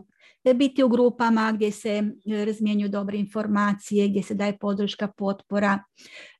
[0.53, 5.79] biti u grupama gdje se e, razmjenjuju dobre informacije, gdje se daje podrška, potpora.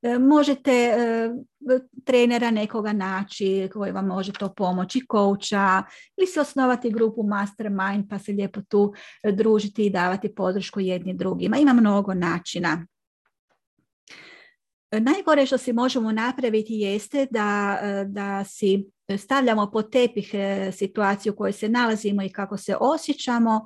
[0.02, 1.30] E, možete e,
[2.04, 5.84] trenera nekoga naći koji vam može to pomoći, kouča
[6.18, 8.94] ili se osnovati grupu mastermind pa se lijepo tu
[9.34, 11.58] družiti i davati podršku jedni drugima.
[11.58, 12.88] Ima mnogo načina.
[14.92, 18.86] Najgore što si možemo napraviti jeste da, da si
[19.18, 20.32] stavljamo pod tepih
[20.72, 23.66] situaciju u kojoj se nalazimo i kako se osjećamo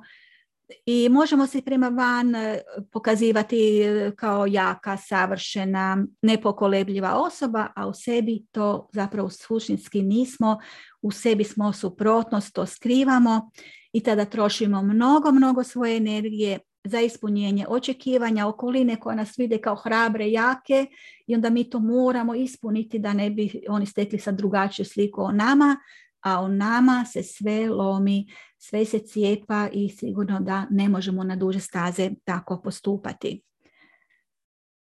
[0.86, 2.60] i možemo se prema van e,
[2.92, 10.58] pokazivati e, kao jaka, savršena, nepokolebljiva osoba, a u sebi to zapravo suštinski nismo,
[11.02, 13.50] u sebi smo suprotnost, to skrivamo
[13.92, 19.76] i tada trošimo mnogo, mnogo svoje energije za ispunjenje očekivanja okoline koja nas vide kao
[19.76, 20.86] hrabre, jake
[21.26, 25.32] i onda mi to moramo ispuniti da ne bi oni stekli sad drugačiju sliku o
[25.32, 25.76] nama,
[26.22, 28.26] a u nama se sve lomi,
[28.58, 33.42] sve se cijepa i sigurno da ne možemo na duže staze tako postupati.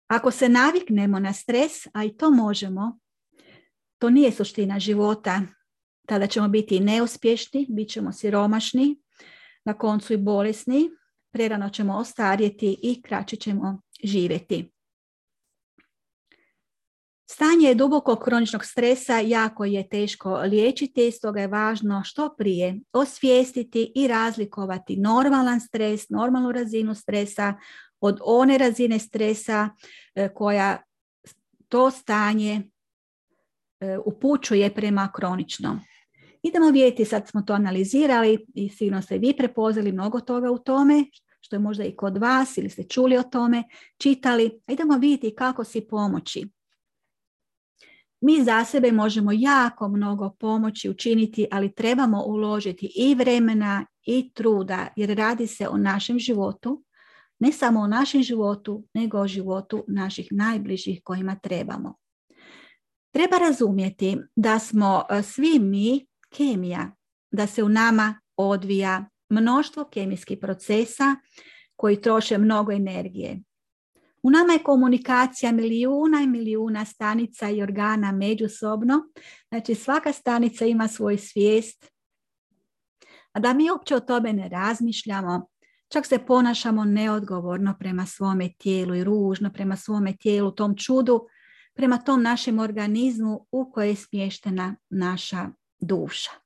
[0.07, 2.99] Ako se naviknemo na stres, a i to možemo,
[3.97, 5.41] to nije suština života.
[6.07, 9.01] Tada ćemo biti neuspješni, bit ćemo siromašni,
[9.65, 10.89] na koncu i bolesni,
[11.33, 14.71] prerano ćemo ostarjeti i kraće ćemo živjeti.
[17.33, 24.07] Stanje dubokog kroničnog stresa jako je teško liječiti, stoga je važno što prije osvijestiti i
[24.07, 27.53] razlikovati normalan stres, normalnu razinu stresa
[27.99, 29.69] od one razine stresa
[30.15, 30.83] e, koja
[31.69, 32.61] to stanje
[33.79, 35.79] e, upućuje prema kroničnom.
[36.43, 41.05] Idemo vidjeti, sad smo to analizirali i sigurno ste vi prepoznali mnogo toga u tome,
[41.41, 43.63] što je možda i kod vas ili ste čuli o tome,
[43.97, 44.61] čitali.
[44.67, 46.60] Idemo vidjeti kako si pomoći.
[48.21, 54.87] Mi za sebe možemo jako mnogo pomoći učiniti, ali trebamo uložiti i vremena i truda,
[54.95, 56.83] jer radi se o našem životu,
[57.39, 61.95] ne samo o našem životu, nego o životu naših najbližih kojima trebamo.
[63.13, 66.91] Treba razumjeti da smo e, svi mi kemija,
[67.31, 71.15] da se u nama odvija mnoštvo kemijskih procesa
[71.75, 73.41] koji troše mnogo energije.
[74.23, 79.03] U nama je komunikacija milijuna i milijuna stanica i organa međusobno.
[79.49, 81.91] Znači svaka stanica ima svoj svijest.
[83.31, 85.47] A da mi uopće o tome ne razmišljamo,
[85.89, 91.27] čak se ponašamo neodgovorno prema svome tijelu i ružno prema svome tijelu, tom čudu,
[91.73, 96.40] prema tom našem organizmu u kojoj je smještena naša duša.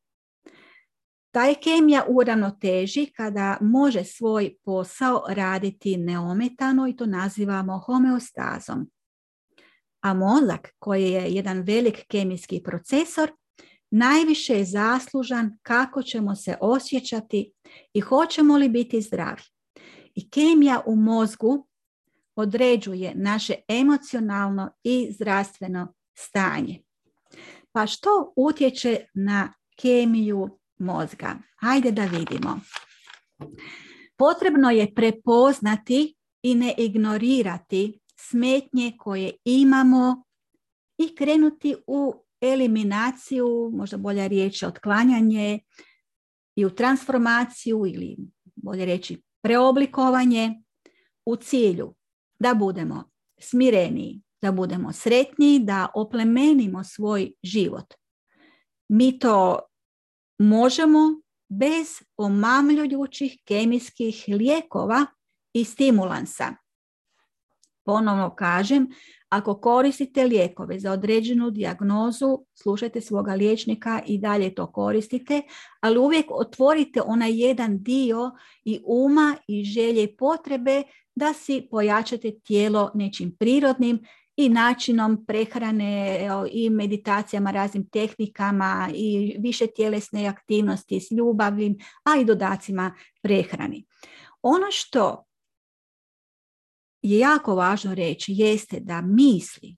[1.35, 8.91] Ta je kemija u ravnoteži kada može svoj posao raditi neometano i to nazivamo homeostazom.
[10.01, 13.31] A mozak, koji je jedan velik kemijski procesor,
[13.91, 17.53] najviše je zaslužan kako ćemo se osjećati
[17.93, 19.41] i hoćemo li biti zdravi.
[20.15, 21.67] I kemija u mozgu
[22.35, 26.83] određuje naše emocionalno i zdravstveno stanje.
[27.71, 31.35] Pa što utječe na kemiju mozga?
[31.57, 32.59] Hajde da vidimo.
[34.17, 40.23] Potrebno je prepoznati i ne ignorirati smetnje koje imamo
[40.97, 45.59] i krenuti u eliminaciju, možda bolja riječ otklanjanje
[46.55, 48.17] i u transformaciju ili
[48.55, 50.61] bolje reći preoblikovanje
[51.25, 51.95] u cilju
[52.39, 53.09] da budemo
[53.39, 57.93] smireniji, da budemo sretniji, da oplemenimo svoj život.
[58.87, 59.59] Mi to
[60.37, 65.05] možemo bez omamljujućih kemijskih lijekova
[65.53, 66.55] i stimulansa.
[67.85, 68.87] Ponovno kažem,
[69.29, 75.41] ako koristite lijekove za određenu dijagnozu, slušajte svoga liječnika i dalje to koristite,
[75.79, 78.31] ali uvijek otvorite onaj jedan dio
[78.63, 80.83] i uma i želje i potrebe
[81.15, 83.99] da si pojačate tijelo nečim prirodnim
[84.37, 86.19] i načinom prehrane
[86.51, 93.85] i meditacijama, raznim tehnikama i više tjelesne aktivnosti s ljubavim, a i dodacima prehrani.
[94.41, 95.25] Ono što
[97.01, 99.75] je jako važno reći jeste da misli,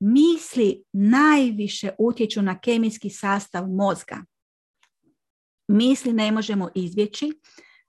[0.00, 4.24] misli najviše utječu na kemijski sastav mozga.
[5.68, 7.32] Misli ne možemo izbjeći,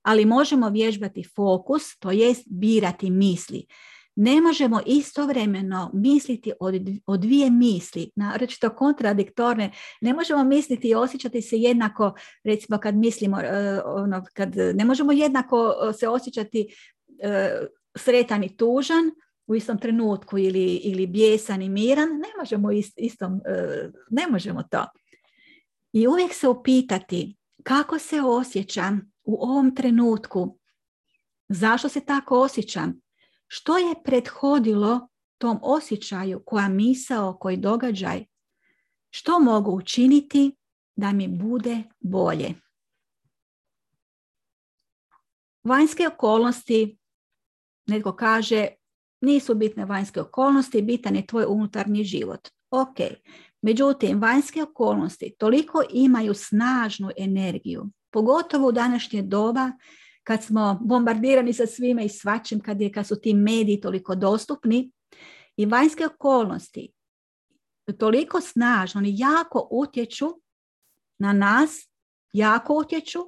[0.01, 3.65] ali možemo vježbati fokus, to jest birati misli.
[4.15, 6.51] Ne možemo istovremeno misliti
[7.05, 9.71] o dvije misli, naročito kontradiktorne.
[10.01, 15.11] Ne možemo misliti i osjećati se jednako, recimo kad mislimo, e, ono, kad ne možemo
[15.11, 16.67] jednako e, se osjećati
[17.19, 17.51] e,
[17.97, 19.11] sretan i tužan
[19.47, 23.41] u istom trenutku ili, ili bijesan i miran, ne možemo istom,
[24.09, 24.85] ne možemo to.
[25.93, 30.57] I uvijek se upitati kako se osjećam u ovom trenutku.
[31.49, 33.04] Zašto se tako osjećam?
[33.47, 38.25] Što je prethodilo tom osjećaju, koja misao, koji događaj?
[39.09, 40.55] Što mogu učiniti
[40.95, 42.53] da mi bude bolje?
[45.63, 46.97] Vanjske okolnosti,
[47.87, 48.67] netko kaže,
[49.21, 52.49] nisu bitne vanjske okolnosti, bitan je tvoj unutarnji život.
[52.69, 52.97] Ok,
[53.61, 59.71] međutim, vanjske okolnosti toliko imaju snažnu energiju pogotovo u današnje doba
[60.27, 64.91] kad smo bombardirani sa svime i svačim, kad, je, kad su ti mediji toliko dostupni
[65.57, 66.91] i vanjske okolnosti
[67.93, 70.41] toliko snažno, oni jako utječu
[71.19, 71.89] na nas,
[72.33, 73.19] jako utječu,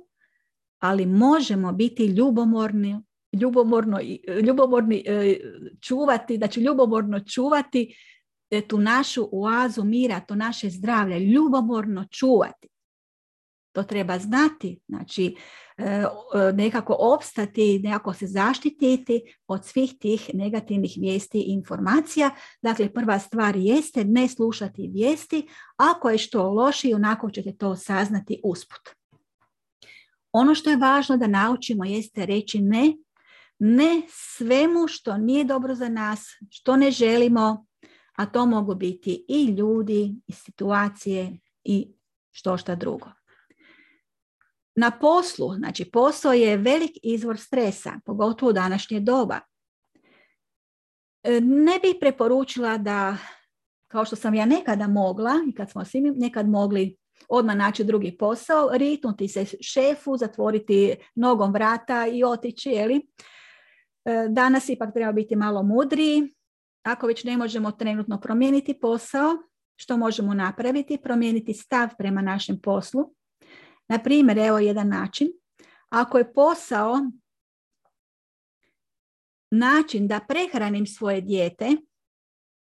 [0.80, 3.02] ali možemo biti ljubomorni,
[3.42, 4.00] ljubomorno,
[4.44, 5.40] ljubomorni e,
[5.82, 7.96] čuvati, znači ljubomorno čuvati
[8.50, 12.68] e, tu našu oazu mira, to naše zdravlje, ljubomorno čuvati.
[13.78, 15.36] To treba znati, znači
[15.78, 16.04] e,
[16.54, 22.30] nekako opstati, nekako se zaštititi od svih tih negativnih vijesti i informacija.
[22.62, 28.42] Dakle, prva stvar jeste ne slušati vijesti, ako je što loši, onako ćete to saznati
[28.44, 28.82] usput.
[30.32, 32.94] Ono što je važno da naučimo jeste reći ne,
[33.60, 37.66] ne svemu što nije dobro za nas, što ne želimo,
[38.16, 41.94] a to mogu biti i ljudi, i situacije, i
[42.32, 43.17] što šta drugo.
[44.80, 49.40] Na poslu, znači posao je velik izvor stresa, pogotovo u današnje doba.
[51.24, 53.18] E, ne bih preporučila da,
[53.88, 56.98] kao što sam ja nekada mogla i kad smo svi nekad mogli
[57.30, 62.96] odmah naći drugi posao, ritnuti se šefu, zatvoriti nogom vrata i otići, jeli?
[64.06, 66.34] E, danas ipak treba biti malo mudriji.
[66.84, 69.38] Ako već ne možemo trenutno promijeniti posao,
[69.76, 70.98] što možemo napraviti?
[71.04, 73.17] Promijeniti stav prema našem poslu.
[73.90, 75.28] Na primjer, evo jedan način.
[75.90, 77.12] Ako je posao
[79.52, 81.76] način da prehranim svoje dijete,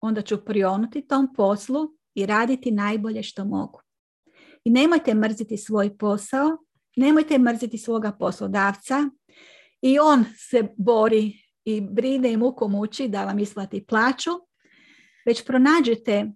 [0.02, 3.82] onda ću prionuti tom poslu i raditi najbolje što mogu.
[4.64, 6.58] I nemojte mrziti svoj posao,
[6.96, 9.10] nemojte mrziti svoga poslodavca
[9.82, 11.34] i on se bori
[11.66, 14.32] i brine i muku muči da vam isplati plaću,
[15.26, 16.32] već pronađite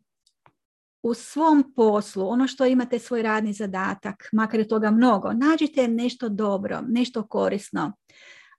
[1.04, 6.30] u svom poslu, ono što imate svoj radni zadatak, makar je toga mnogo, nađite nešto
[6.30, 7.94] dobro, nešto korisno,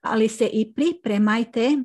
[0.01, 1.77] ali se i pripremajte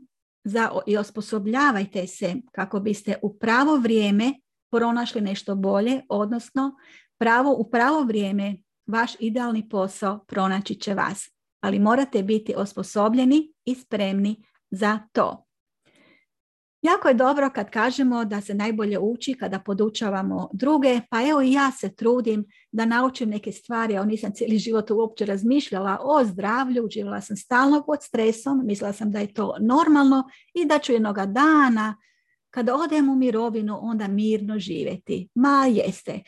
[0.45, 4.35] za, i osposobljavajte se kako biste u pravo vrijeme
[4.71, 6.77] pronašli nešto bolje, odnosno
[7.19, 11.31] pravo, u pravo vrijeme vaš idealni posao pronaći će vas.
[11.61, 15.46] Ali morate biti osposobljeni i spremni za to.
[16.83, 21.53] Jako je dobro kad kažemo da se najbolje uči kada podučavamo druge, pa evo i
[21.53, 26.89] ja se trudim da naučim neke stvari, a nisam cijeli život uopće razmišljala o zdravlju,
[26.91, 30.25] živjela sam stalno pod stresom, mislila sam da je to normalno
[30.55, 31.97] i da ću jednoga dana
[32.51, 35.29] kada odem u mirovinu onda mirno živjeti.
[35.35, 36.21] Ma jeste.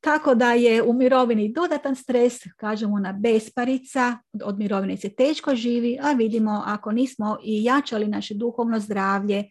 [0.00, 5.98] Tako da je u mirovini dodatan stres, kažemo na besparica, od mirovine se teško živi,
[6.02, 9.44] a vidimo ako nismo i jačali naše duhovno zdravlje,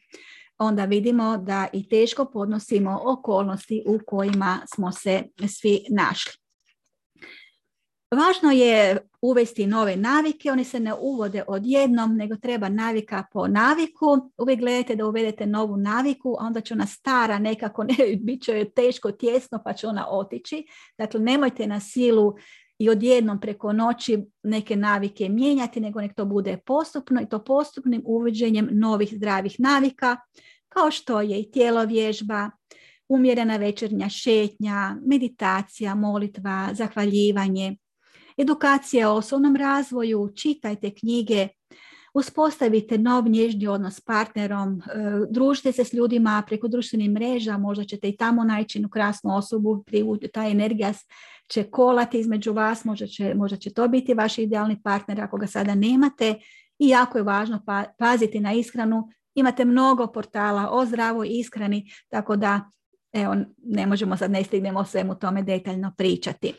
[0.61, 6.33] onda vidimo da i teško podnosimo okolnosti u kojima smo se svi našli.
[8.15, 14.31] Važno je uvesti nove navike, oni se ne uvode odjednom, nego treba navika po naviku.
[14.37, 18.65] Uvijek gledajte da uvedete novu naviku, a onda će ona stara nekako, ne, bit će
[18.75, 20.65] teško, tjesno, pa će ona otići.
[20.97, 22.33] Dakle, nemojte na silu
[22.81, 28.01] i odjednom preko noći neke navike mijenjati, nego nek to bude postupno i to postupnim
[28.05, 30.17] uvođenjem novih zdravih navika,
[30.73, 32.49] kao što je i tijelo vježba,
[33.09, 37.77] umjerena večernja šetnja, meditacija, molitva, zahvaljivanje,
[38.37, 41.47] edukacija o osobnom razvoju, čitajte knjige,
[42.13, 44.81] uspostavite nov nježni odnos s partnerom, e,
[45.29, 49.83] družite se s ljudima preko društvenih mreža, možda ćete i tamo naći jednu krasnu osobu,
[50.33, 50.93] ta energija
[51.47, 55.47] će kolati između vas, možda će, možda će to biti vaš idealni partner ako ga
[55.47, 56.35] sada nemate
[56.79, 59.09] i jako je važno pa, paziti na ishranu.
[59.35, 62.71] Imate mnogo portala o zdravoj ishrani, tako da
[63.13, 66.53] evo, ne možemo sad, ne stignemo o svemu tome detaljno pričati.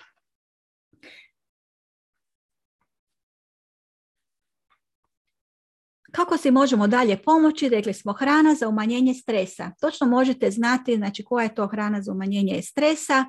[6.13, 7.69] Kako si možemo dalje pomoći?
[7.69, 9.71] Rekli smo hrana za umanjenje stresa.
[9.81, 13.25] Točno možete znati znači, koja je to hrana za umanjenje stresa.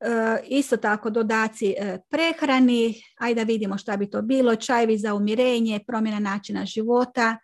[0.00, 0.06] E,
[0.48, 5.80] isto tako dodaci e, prehrani, ajde da vidimo šta bi to bilo, čajvi za umirenje,
[5.86, 7.36] promjena načina života,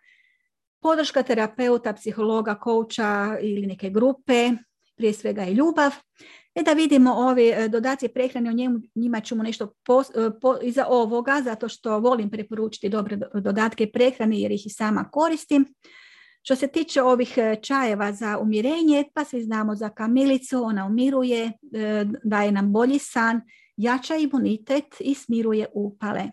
[0.80, 4.50] podrška terapeuta, psihologa, kouča ili neke grupe,
[4.96, 5.92] prije svega i ljubav.
[6.54, 10.30] E da vidimo ove e, dodaci prehrane, o njemu, njima ćemo nešto e,
[10.62, 15.74] iza ovoga, zato što volim preporučiti dobre dodatke prehrane jer ih i sama koristim.
[16.42, 21.52] Što se tiče ovih e, čajeva za umirenje, pa svi znamo za kamilicu, ona umiruje,
[22.24, 23.40] daje nam bolji san,
[23.76, 26.24] jača imunitet i smiruje upale.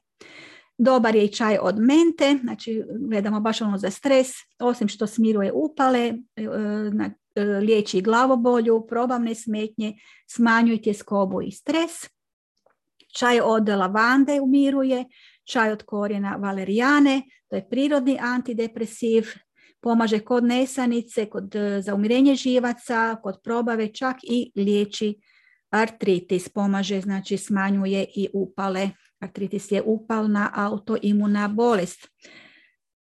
[0.77, 4.27] Dobar je i čaj od mente, znači gledamo baš ono za stres,
[4.59, 6.13] osim što smiruje upale,
[7.35, 9.93] E, liječi glavobolju, probavne smetnje,
[10.27, 11.91] smanjuje tjeskobu i stres.
[13.17, 15.05] Čaj od lavande umiruje,
[15.43, 19.27] čaj od korijena valerijane, to je prirodni antidepresiv,
[19.81, 25.15] pomaže kod nesanice, kod e, za umirenje živaca, kod probave, čak i liječi
[25.69, 28.89] artritis, pomaže, znači smanjuje i upale.
[29.19, 32.07] Artritis je upalna autoimuna bolest.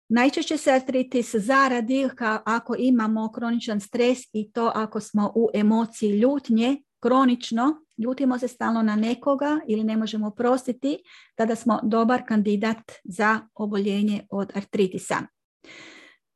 [0.08, 2.08] Najčešće se artritis zaradi
[2.44, 8.82] ako imamo kroničan stres i to ako smo u emociji ljutnje, kronično, ljutimo se stalno
[8.82, 10.98] na nekoga ili ne možemo prostiti,
[11.34, 15.16] tada smo dobar kandidat za oboljenje od artritisa.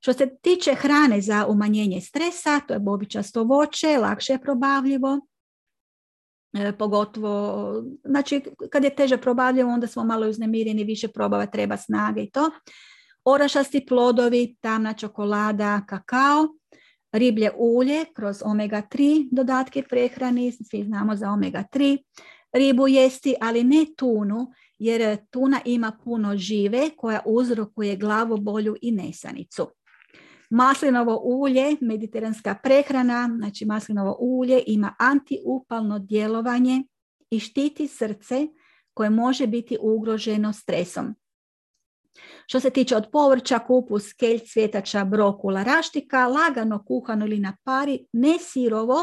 [0.01, 5.21] Što se tiče hrane za umanjenje stresa, to je bobičasto voće, lakše je probavljivo,
[6.79, 7.75] pogotovo,
[8.05, 8.41] znači
[8.71, 12.51] kad je teže probavljivo onda smo malo uznemireni, više probava treba snage i to
[13.25, 16.49] orašasti plodovi, tamna čokolada, kakao,
[17.13, 21.99] riblje ulje kroz omega-3 dodatke prehrani, svi znamo za omega-3,
[22.53, 29.67] ribu jesti, ali ne tunu, jer tuna ima puno žive koja uzrokuje glavobolju i nesanicu.
[30.51, 36.83] Maslinovo ulje, mediteranska prehrana, znači maslinovo ulje ima antiupalno djelovanje
[37.31, 38.47] i štiti srce
[38.95, 41.15] koje može biti ugroženo stresom.
[42.47, 48.07] Što se tiče od povrća, kupus, kelj, cvjetača, brokula, raštika, lagano kuhano ili na pari,
[48.13, 48.97] ne sirovo,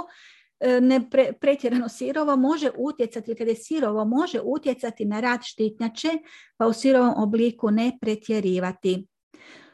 [0.60, 6.10] e, ne pretjerano sirovo može utjecati, kada je sirovo, može utjecati na rad štitnjače,
[6.58, 9.08] pa u sirovom obliku ne pretjerivati.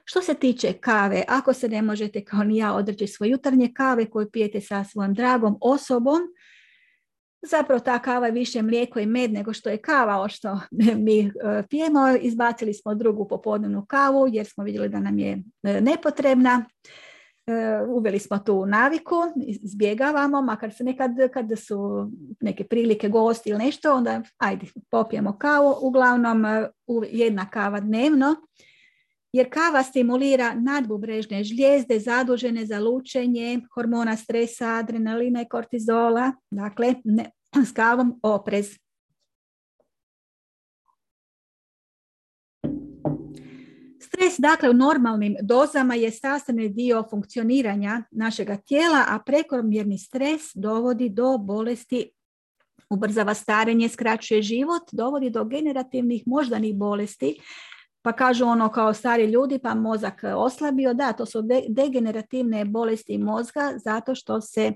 [0.06, 4.06] Što se tiče kave, ako se ne možete kao ni ja odreći svoje jutarnje kave
[4.06, 6.22] koju pijete sa svojom dragom osobom,
[7.44, 10.60] Zapravo ta kava je više mlijeko i med nego što je kava, o što
[11.06, 11.32] mi e,
[11.70, 12.16] pijemo.
[12.22, 16.66] Izbacili smo drugu popodnevnu kavu jer smo vidjeli da nam je e, nepotrebna.
[17.48, 22.10] E, uveli smo tu naviku, izbjegavamo, makar se nekad kad su
[22.42, 26.46] neke prilike gosti ili nešto, onda ajde popijemo kavu, uglavnom
[27.12, 28.36] jedna kava dnevno
[29.34, 36.32] jer kava stimulira nadbubrežne žlijezde zadužene za lučenje hormona stresa, adrenalina i kortizola.
[36.52, 37.32] Dakle, ne,
[37.70, 38.78] s kavom oprez.
[44.00, 51.10] Stres, dakle, u normalnim dozama je sastavni dio funkcioniranja našega tijela, a prekomjerni stres dovodi
[51.10, 52.10] do bolesti
[52.90, 57.38] ubrzava starenje, skraćuje život, dovodi do generativnih moždanih bolesti,
[58.02, 60.94] pa kažu ono kao stari ljudi pa mozak oslabio.
[60.94, 64.74] Da, to su degenerativne bolesti mozga zato što se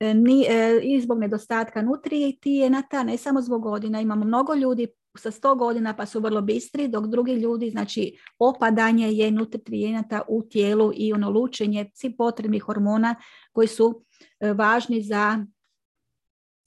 [0.00, 4.86] e, ni, e, i zbog nedostatka nutrijenata, ne samo zbog godina, imamo mnogo ljudi
[5.18, 10.42] sa 100 godina pa su vrlo bistri, dok drugi ljudi, znači opadanje je nutrijenata u
[10.42, 13.14] tijelu i ono lučenje svih potrebnih hormona
[13.52, 14.04] koji su
[14.40, 15.46] e, važni za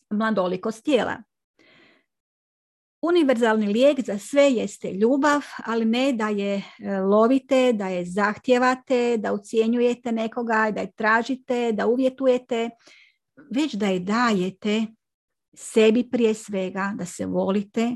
[0.10, 1.24] mladolikost tijela.
[3.08, 9.18] Univerzalni lijek za sve jeste ljubav, ali ne da je e, lovite, da je zahtjevate,
[9.18, 12.70] da ucijenjujete nekoga, da je tražite, da uvjetujete,
[13.52, 14.86] već da je dajete
[15.56, 17.96] sebi prije svega, da se volite,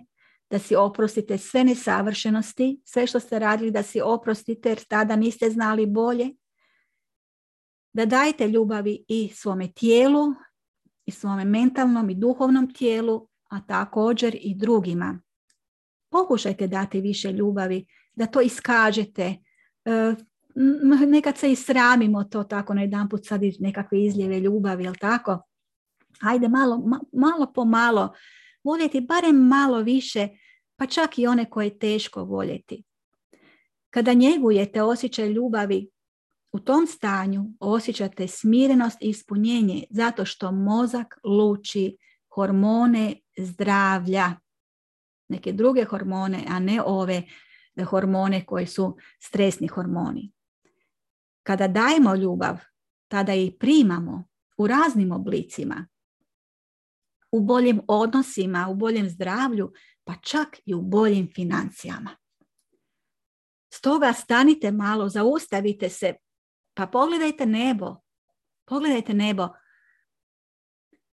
[0.49, 5.49] da si oprostite sve nesavršenosti, sve što ste radili da si oprostite jer tada niste
[5.49, 6.29] znali bolje,
[7.93, 10.25] da dajete ljubavi i svome tijelu,
[11.05, 15.21] i svome mentalnom i duhovnom tijelu, a također i drugima.
[16.09, 19.35] Pokušajte dati više ljubavi, da to iskažete.
[19.85, 20.15] E,
[21.07, 25.41] nekad se i sramimo to tako na jedan put sad nekakve izljeve ljubavi, jel tako?
[26.21, 26.83] Hajde malo,
[27.13, 28.13] malo po malo,
[28.63, 30.27] voljeti barem malo više,
[30.75, 32.83] pa čak i one koje je teško voljeti.
[33.89, 35.89] Kada njegujete osjećaj ljubavi,
[36.51, 41.97] u tom stanju osjećate smirenost i ispunjenje zato što mozak luči
[42.35, 43.15] hormone
[43.45, 44.35] zdravlja,
[45.29, 47.23] neke druge hormone, a ne ove
[47.85, 50.31] hormone koji su stresni hormoni.
[51.43, 52.59] Kada dajemo ljubav,
[53.07, 54.23] tada i primamo
[54.57, 55.87] u raznim oblicima,
[57.31, 59.73] u boljim odnosima, u boljem zdravlju,
[60.03, 62.15] pa čak i u boljim financijama.
[63.73, 66.13] Stoga stanite malo, zaustavite se,
[66.73, 67.95] pa pogledajte nebo.
[68.65, 69.47] Pogledajte nebo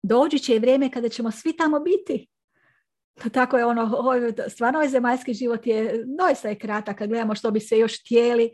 [0.02, 2.26] dođi će i vrijeme kada ćemo svi tamo biti.
[3.32, 3.90] Tako je ono,
[4.48, 8.50] stvarno ovaj zemaljski život je doista je kratak kad gledamo što bi se još htjeli.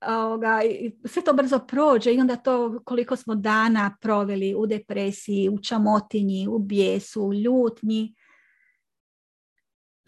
[0.00, 0.60] Ovoga,
[1.04, 6.48] sve to brzo prođe i onda to koliko smo dana proveli u depresiji, u čamotinji,
[6.48, 8.14] u bijesu, u ljutnji.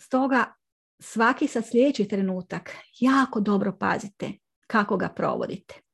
[0.00, 0.54] Stoga
[1.00, 2.70] svaki sad sljedeći trenutak
[3.00, 4.32] jako dobro pazite
[4.66, 5.87] kako ga provodite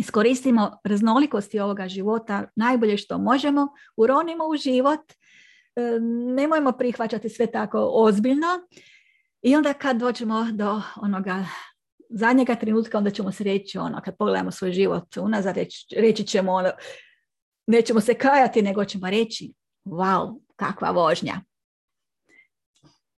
[0.00, 5.00] iskoristimo raznolikosti ovoga života najbolje što možemo, uronimo u život,
[5.76, 6.00] e,
[6.34, 8.46] nemojmo prihvaćati sve tako ozbiljno
[9.42, 11.44] i onda kad dođemo do onoga
[12.08, 15.56] zadnjega trenutka, onda ćemo se reći ono, kad pogledamo svoj život unazad,
[15.96, 16.70] reći, ćemo ono,
[17.66, 19.52] nećemo se kajati, nego ćemo reći
[19.84, 21.40] wow, kakva vožnja.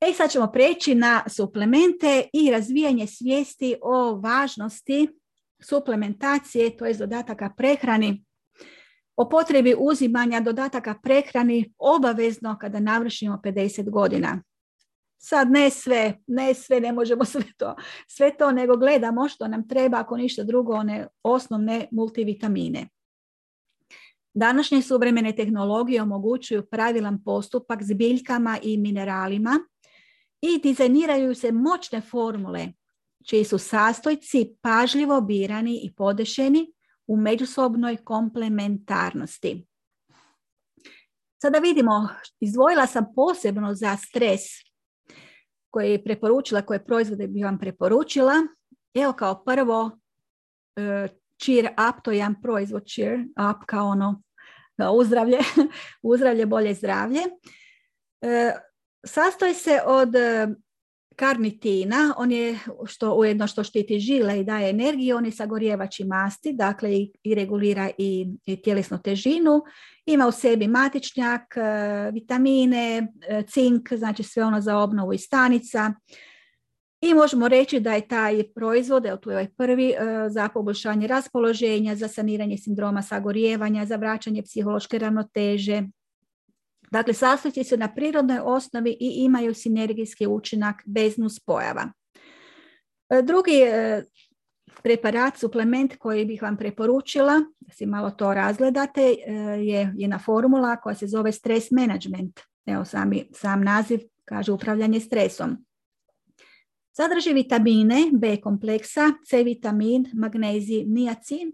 [0.01, 5.20] E sad ćemo preći na suplemente i razvijanje svijesti o važnosti
[5.61, 8.25] suplementacije, to je dodataka prehrani,
[9.15, 14.43] o potrebi uzimanja dodataka prehrani obavezno kada navršimo 50 godina.
[15.17, 17.75] Sad ne sve, ne sve, ne možemo sve to,
[18.07, 22.87] sve to, nego gledamo što nam treba, ako ništa drugo, one osnovne multivitamine.
[24.33, 29.59] Današnje suvremene tehnologije omogućuju pravilan postupak s biljkama i mineralima
[30.41, 32.67] i dizajniraju se moćne formule
[33.25, 36.73] čiji su sastojci pažljivo birani i podešeni
[37.07, 39.67] u međusobnoj komplementarnosti.
[41.41, 42.09] Sada vidimo,
[42.39, 44.41] izdvojila sam posebno za stres
[45.69, 48.33] koje je preporučila, koje proizvode bi vam preporučila.
[48.93, 49.91] Evo kao prvo
[50.75, 51.07] e,
[51.43, 54.21] cheer up, to je jedan proizvod cheer up kao ono
[54.93, 55.37] uzdravlje,
[56.13, 57.21] uzdravlje, bolje zdravlje.
[58.21, 58.51] E,
[59.05, 60.15] sastoji se od
[61.15, 66.03] karnitina, on je što ujedno što štiti žile i daje energiju, on je sagorijevač i
[66.03, 69.61] masti, dakle i, regulira i, i tjelesnu težinu.
[70.05, 75.93] Ima u sebi matičnjak, e, vitamine, e, cink, znači sve ono za obnovu i stanica.
[77.01, 79.95] I možemo reći da je taj proizvod, evo je ovaj prvi, e,
[80.29, 85.83] za poboljšanje raspoloženja, za saniranje sindroma sagorijevanja, za vraćanje psihološke ravnoteže,
[86.91, 91.91] Dakle, sastojci se na prirodnoj osnovi i imaju sinergijski učinak bez nuspojava.
[93.09, 94.03] E, drugi e,
[94.83, 100.75] preparat, suplement koji bih vam preporučila, da si malo to razgledate, e, je jedna formula
[100.75, 102.39] koja se zove stres management.
[102.65, 105.57] Evo sami, sam naziv kaže upravljanje stresom.
[106.91, 111.51] Sadrži vitamine B kompleksa, C vitamin, magnezij, niacin,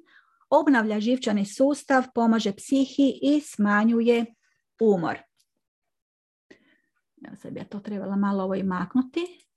[0.49, 4.25] obnavlja živčani sustav, pomaže psihi i smanjuje
[4.81, 5.26] umor.
[7.25, 9.47] Evo sad ja to trebala malo ovo i maknuti.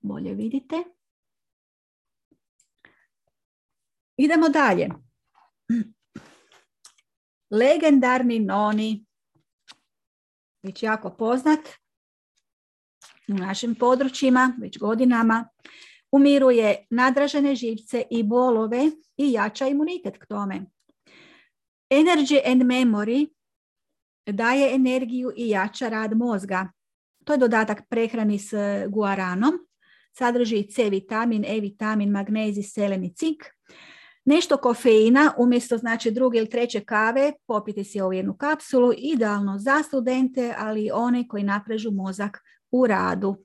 [0.00, 0.84] Bolje vidite.
[4.16, 4.88] Idemo dalje.
[7.50, 9.06] Legendarni noni,
[10.62, 11.60] već jako poznat
[13.28, 15.48] u našim područjima, već godinama,
[16.12, 20.66] umiruje nadražene živce i bolove i jača imunitet k tome.
[21.90, 23.28] Energy and memory
[24.26, 26.72] daje energiju i jača rad mozga.
[27.24, 28.52] To je dodatak prehrani s
[28.88, 29.52] guaranom.
[30.12, 33.44] Sadrži C vitamin, E vitamin, magnezij, selen i cink.
[34.24, 39.82] Nešto kofeina, umjesto znači druge ili treće kave, popite si ovu jednu kapsulu, idealno za
[39.82, 42.38] studente, ali i one koji naprežu mozak
[42.70, 43.36] u radu.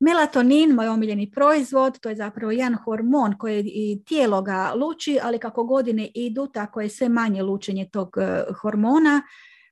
[0.00, 5.38] Melatonin, moj omiljeni proizvod, to je zapravo jedan hormon koji i tijelo ga luči, ali
[5.38, 9.22] kako godine idu, tako je sve manje lučenje tog eh, hormona.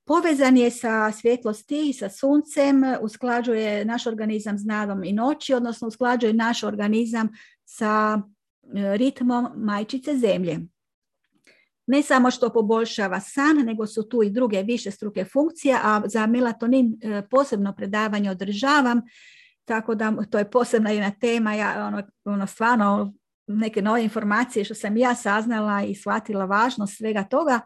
[0.07, 5.89] Povezan je sa svjetlosti i sa suncem, usklađuje naš organizam s nadom i noći, odnosno
[5.89, 7.29] usklađuje naš organizam
[7.65, 8.23] sa
[8.75, 10.59] e, ritmom majčice zemlje.
[11.87, 16.27] Ne samo što poboljšava san, nego su tu i druge više struke funkcije, a za
[16.27, 19.03] melatonin e, posebno predavanje održavam,
[19.65, 23.15] tako da to je posebna jedna tema, ja ono, ono stvarno
[23.47, 27.61] neke nove informacije što sam ja saznala i shvatila važnost svega toga.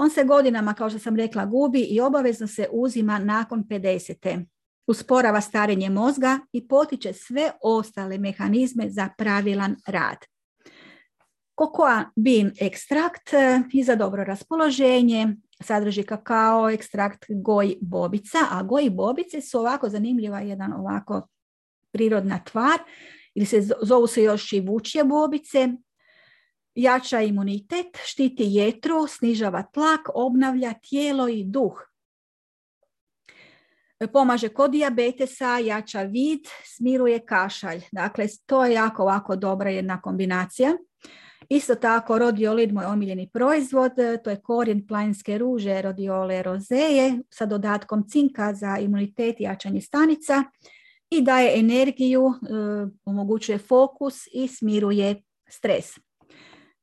[0.00, 4.44] On se godinama, kao što sam rekla, gubi i obavezno se uzima nakon 50.
[4.86, 10.16] Usporava starenje mozga i potiče sve ostale mehanizme za pravilan rad.
[11.54, 18.90] Kokoa bin ekstrakt e, i za dobro raspoloženje, sadrži kakao, ekstrakt goj bobica, a goj
[18.90, 21.28] bobice su ovako zanimljiva, jedan ovako
[21.92, 22.78] prirodna tvar,
[23.34, 25.68] ili se zovu se još i vučje bobice,
[26.74, 31.88] jača imunitet, štiti jetru, snižava tlak, obnavlja tijelo i duh.
[34.12, 37.80] Pomaže kod dijabetesa, jača vid, smiruje kašalj.
[37.92, 40.76] Dakle, to je jako ovako dobra jedna kombinacija.
[41.48, 43.92] Isto tako, rodiolid, moj omiljeni proizvod,
[44.24, 50.44] to je korijen planinske ruže, rodiole rozeje sa dodatkom cinka za imunitet i jačanje stanica
[51.10, 52.52] i daje energiju, e,
[53.04, 55.98] omogućuje fokus i smiruje stres.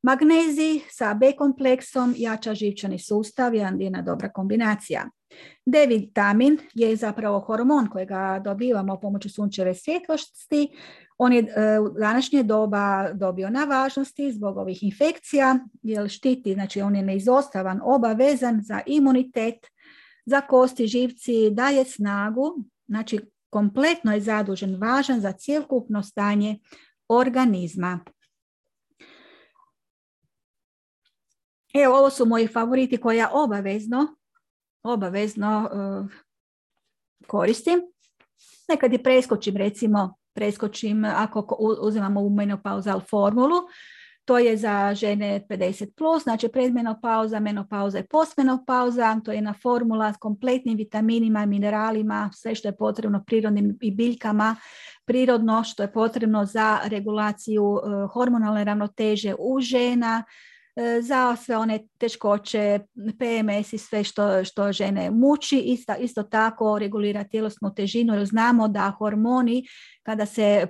[0.06, 5.10] Magnezij sa B kompleksom jača živčani sustav, jedna dobra kombinacija.
[5.66, 10.70] D vitamin je zapravo hormon kojega dobivamo pomoću sunčeve svjetlosti.
[11.18, 16.82] On je e, u današnje doba dobio na važnosti zbog ovih infekcija, jer štiti, znači
[16.82, 19.68] on je neizostavan, obavezan za imunitet,
[20.26, 22.56] za kosti, živci, daje snagu,
[22.88, 26.60] znači kompletno je zadužen, važan za cjelokupno stanje
[27.10, 28.00] organizma.
[31.84, 34.16] Evo, ovo su moji favoriti koje ja obavezno,
[34.84, 36.12] obavezno uh,
[37.28, 37.82] koristim.
[38.70, 43.56] Nekad je preskočim, recimo, preskočim ako uzimamo u menopauzal formulu,
[44.26, 50.14] to je za žene 50+, plus, znači predmenopauza, menopauza i postmenopauza, to je jedna formula
[50.14, 54.56] s kompletnim vitaminima, mineralima, sve što je potrebno prirodnim i biljkama,
[55.06, 57.82] prirodno što je potrebno za regulaciju uh,
[58.14, 60.24] hormonalne ravnoteže u žena,
[61.02, 65.58] za sve one teškoće, PMS i sve što, što žene muči.
[65.58, 69.64] Isto, isto tako regulira tjelesnu težinu jer znamo da hormoni
[70.04, 70.68] kada se e,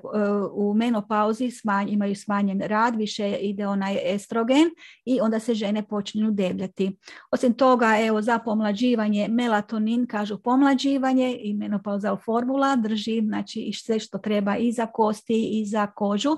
[0.53, 4.69] u menopauzi smanj, imaju smanjen rad, više ide onaj estrogen
[5.05, 6.97] i onda se žene počinju debljati.
[7.31, 14.17] Osim toga, evo, za pomlađivanje melatonin, kažu pomlađivanje i menopauzal formula drži znači, sve što
[14.17, 16.37] treba i za kosti i za kožu.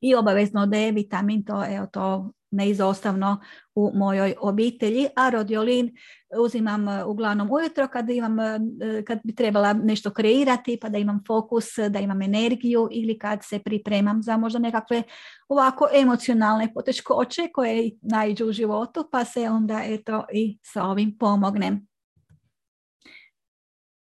[0.00, 3.40] I obavezno D vitamin, to, evo, to neizostavno
[3.74, 5.96] u mojoj obitelji, a rodiolin
[6.38, 8.58] uzimam e, uglavnom ujutro kad, imam, e,
[9.06, 13.58] kad bi trebala nešto kreirati, pa da imam fokus, da imam energiju ili kad se
[13.58, 15.02] pripremam za možda nekakve
[15.48, 21.89] ovako emocionalne poteškoće koje naiđu u životu, pa se onda eto i sa ovim pomognem.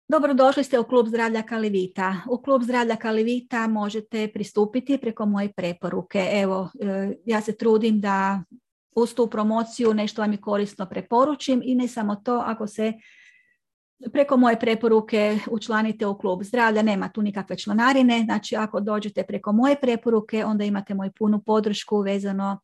[0.08, 2.16] Dobrodošli ste u Klub zdravlja Kalivita.
[2.30, 6.28] U Klub zdravlja Kalivita možete pristupiti preko moje preporuke.
[6.32, 8.42] Evo, e, ja se trudim da
[8.96, 12.92] uz tu promociju nešto vam je korisno preporučim i ne samo to, ako se
[14.12, 19.52] preko moje preporuke učlanite u klub zdravlja, nema tu nikakve članarine, znači ako dođete preko
[19.52, 22.60] moje preporuke, onda imate moju punu podršku vezano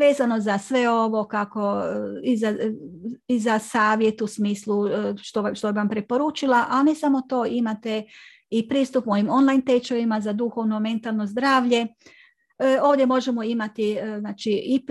[0.00, 1.82] vezano za sve ovo kako
[2.22, 2.54] i za,
[3.28, 8.02] i za savjet u smislu e, što, što vam preporučila, a ne samo to imate
[8.50, 11.86] i pristup mojim online tečajima za duhovno mentalno zdravlje.
[12.62, 14.86] E, ovdje možemo imati e, znači, i,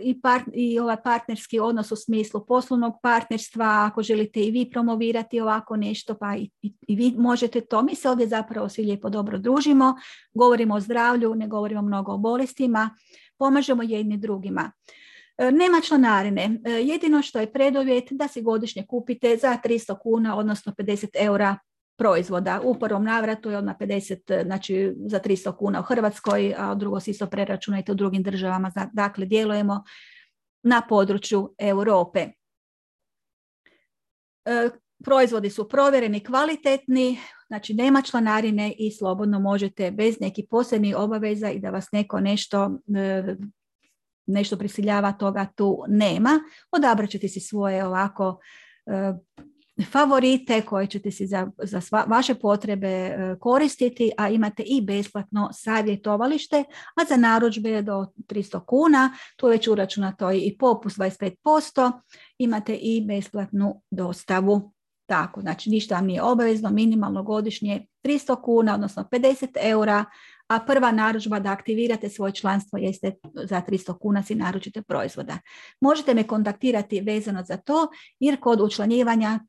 [0.00, 0.20] i,
[0.52, 6.14] i ovaj partnerski odnos u smislu poslovnog partnerstva, ako želite i vi promovirati ovako nešto,
[6.14, 7.82] pa i, i, vi možete to.
[7.82, 9.94] Mi se ovdje zapravo svi lijepo dobro družimo,
[10.34, 12.90] govorimo o zdravlju, ne govorimo mnogo o bolestima
[13.38, 14.72] pomažemo jedni drugima.
[15.38, 16.60] E, nema članarine.
[16.64, 21.58] E, jedino što je predovjet da si godišnje kupite za 300 kuna, odnosno 50 eura
[21.96, 22.60] proizvoda.
[22.64, 27.10] U prvom navratu je odmah 50, znači za 300 kuna u Hrvatskoj, a drugo si
[27.10, 28.72] isto preračunajte u drugim državama.
[28.92, 29.84] Dakle, djelujemo
[30.62, 32.28] na području Europe.
[34.44, 34.70] E,
[35.04, 41.60] proizvodi su provjereni, kvalitetni, znači nema članarine i slobodno možete bez nekih posebnih obaveza i
[41.60, 43.36] da vas neko nešto e,
[44.26, 46.40] nešto prisiljava, toga tu nema.
[46.72, 48.40] Odabrat ćete si svoje ovako
[48.86, 49.12] e,
[49.82, 56.64] favorite koje ćete si za, za vaše potrebe e, koristiti, a imate i besplatno savjetovalište,
[56.96, 61.92] a za narudžbe do 300 kuna, tu je već uračunato i popust 25%,
[62.38, 64.72] imate i besplatnu dostavu.
[65.06, 70.04] Tako, znači ništa vam nije obavezno, minimalno godišnje 300 kuna, odnosno 50 eura,
[70.48, 75.38] a prva narudžba da aktivirate svoje članstvo jeste za 300 kuna si naručite proizvoda.
[75.80, 77.88] Možete me kontaktirati vezano za to,
[78.20, 79.40] jer kod učlanjivanja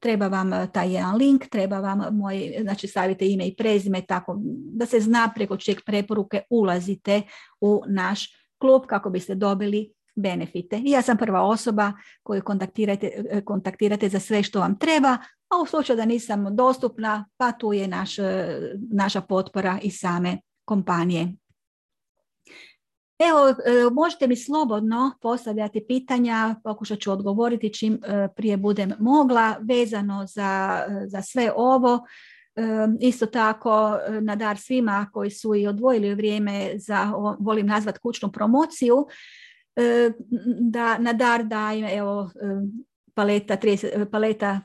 [0.00, 4.36] treba vam e, taj jedan link, treba vam moj, znači stavite ime i prezime, tako
[4.74, 7.22] da se zna preko čeg preporuke ulazite
[7.60, 10.76] u naš klub kako biste dobili benefite.
[10.84, 13.10] I ja sam prva osoba koju kontaktirate,
[13.44, 15.18] kontaktirate za sve što vam treba,
[15.48, 18.16] a u slučaju da nisam dostupna, pa tu je naš,
[18.90, 21.34] naša potpora i same kompanije.
[23.18, 23.54] Evo,
[23.92, 30.84] možete mi slobodno postavljati pitanja, pokušat ću odgovoriti čim e, prije budem mogla, vezano za,
[31.06, 32.06] za sve ovo.
[32.56, 32.62] E,
[33.00, 38.32] isto tako e, na dar svima koji su i odvojili vrijeme za, volim nazvat kućnu
[38.32, 39.06] promociju,
[39.78, 40.12] E,
[40.60, 42.46] da na dar dajem evo e,
[43.14, 44.60] paleta 30, paleta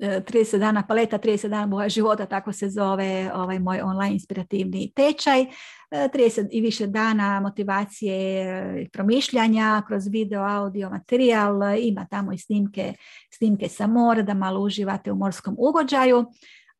[0.00, 4.92] 30 e, dana, paleta 30 dana moja života, tako se zove ovaj moj online inspirativni
[4.96, 5.46] tečaj.
[5.90, 12.94] 30 i više dana motivacije i promišljanja kroz video, audio, materijal, ima tamo i snimke,
[13.30, 16.26] snimke sa mora da malo uživate u morskom ugođaju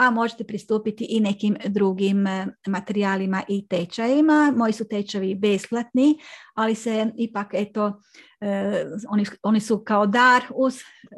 [0.01, 4.53] a možete pristupiti i nekim drugim e, materijalima i tečajima.
[4.57, 6.19] Moji su tečajevi besplatni,
[6.55, 8.01] ali se ipak, eto,
[8.41, 10.75] e, oni, oni su kao dar uz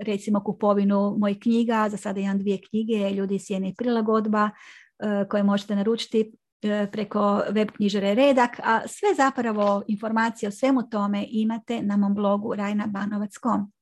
[0.06, 4.50] recimo kupovinu mojih knjiga, za sada imam dvije knjige, Ljudi sjene i prilagodba,
[4.98, 6.32] e, koje možete naručiti
[6.92, 12.54] preko web knjižare Redak, a sve zapravo informacije o svemu tome imate na mom blogu
[12.54, 13.72] rajnabanovac.com.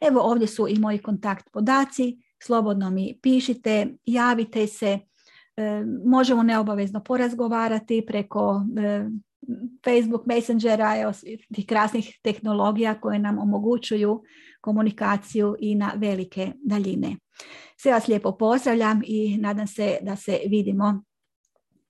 [0.00, 4.98] Evo ovdje su i moji kontakt podaci, slobodno mi pišite, javite se,
[5.56, 9.08] e, možemo neobavezno porazgovarati preko e,
[9.84, 11.12] Facebook Messengera, evo,
[11.54, 14.22] tih krasnih tehnologija koje nam omogućuju
[14.60, 17.16] komunikaciju i na velike daljine.
[17.76, 21.02] Sve vas lijepo pozdravljam i nadam se da se vidimo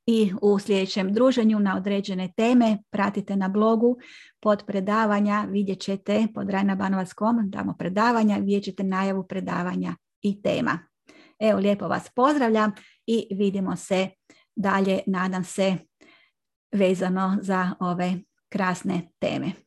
[0.06, 2.78] i u sljedećem druženju na određene teme.
[2.90, 3.96] Pratite na blogu
[4.40, 10.78] pod predavanja, vidjet ćete pod rajnabanovac.com, damo predavanja, vidjet ćete najavu predavanja i tema.
[11.38, 12.72] Evo, lijepo vas pozdravljam
[13.06, 14.08] i vidimo se
[14.56, 15.76] dalje, nadam se,
[16.72, 18.14] vezano za ove
[18.48, 19.63] krasne teme.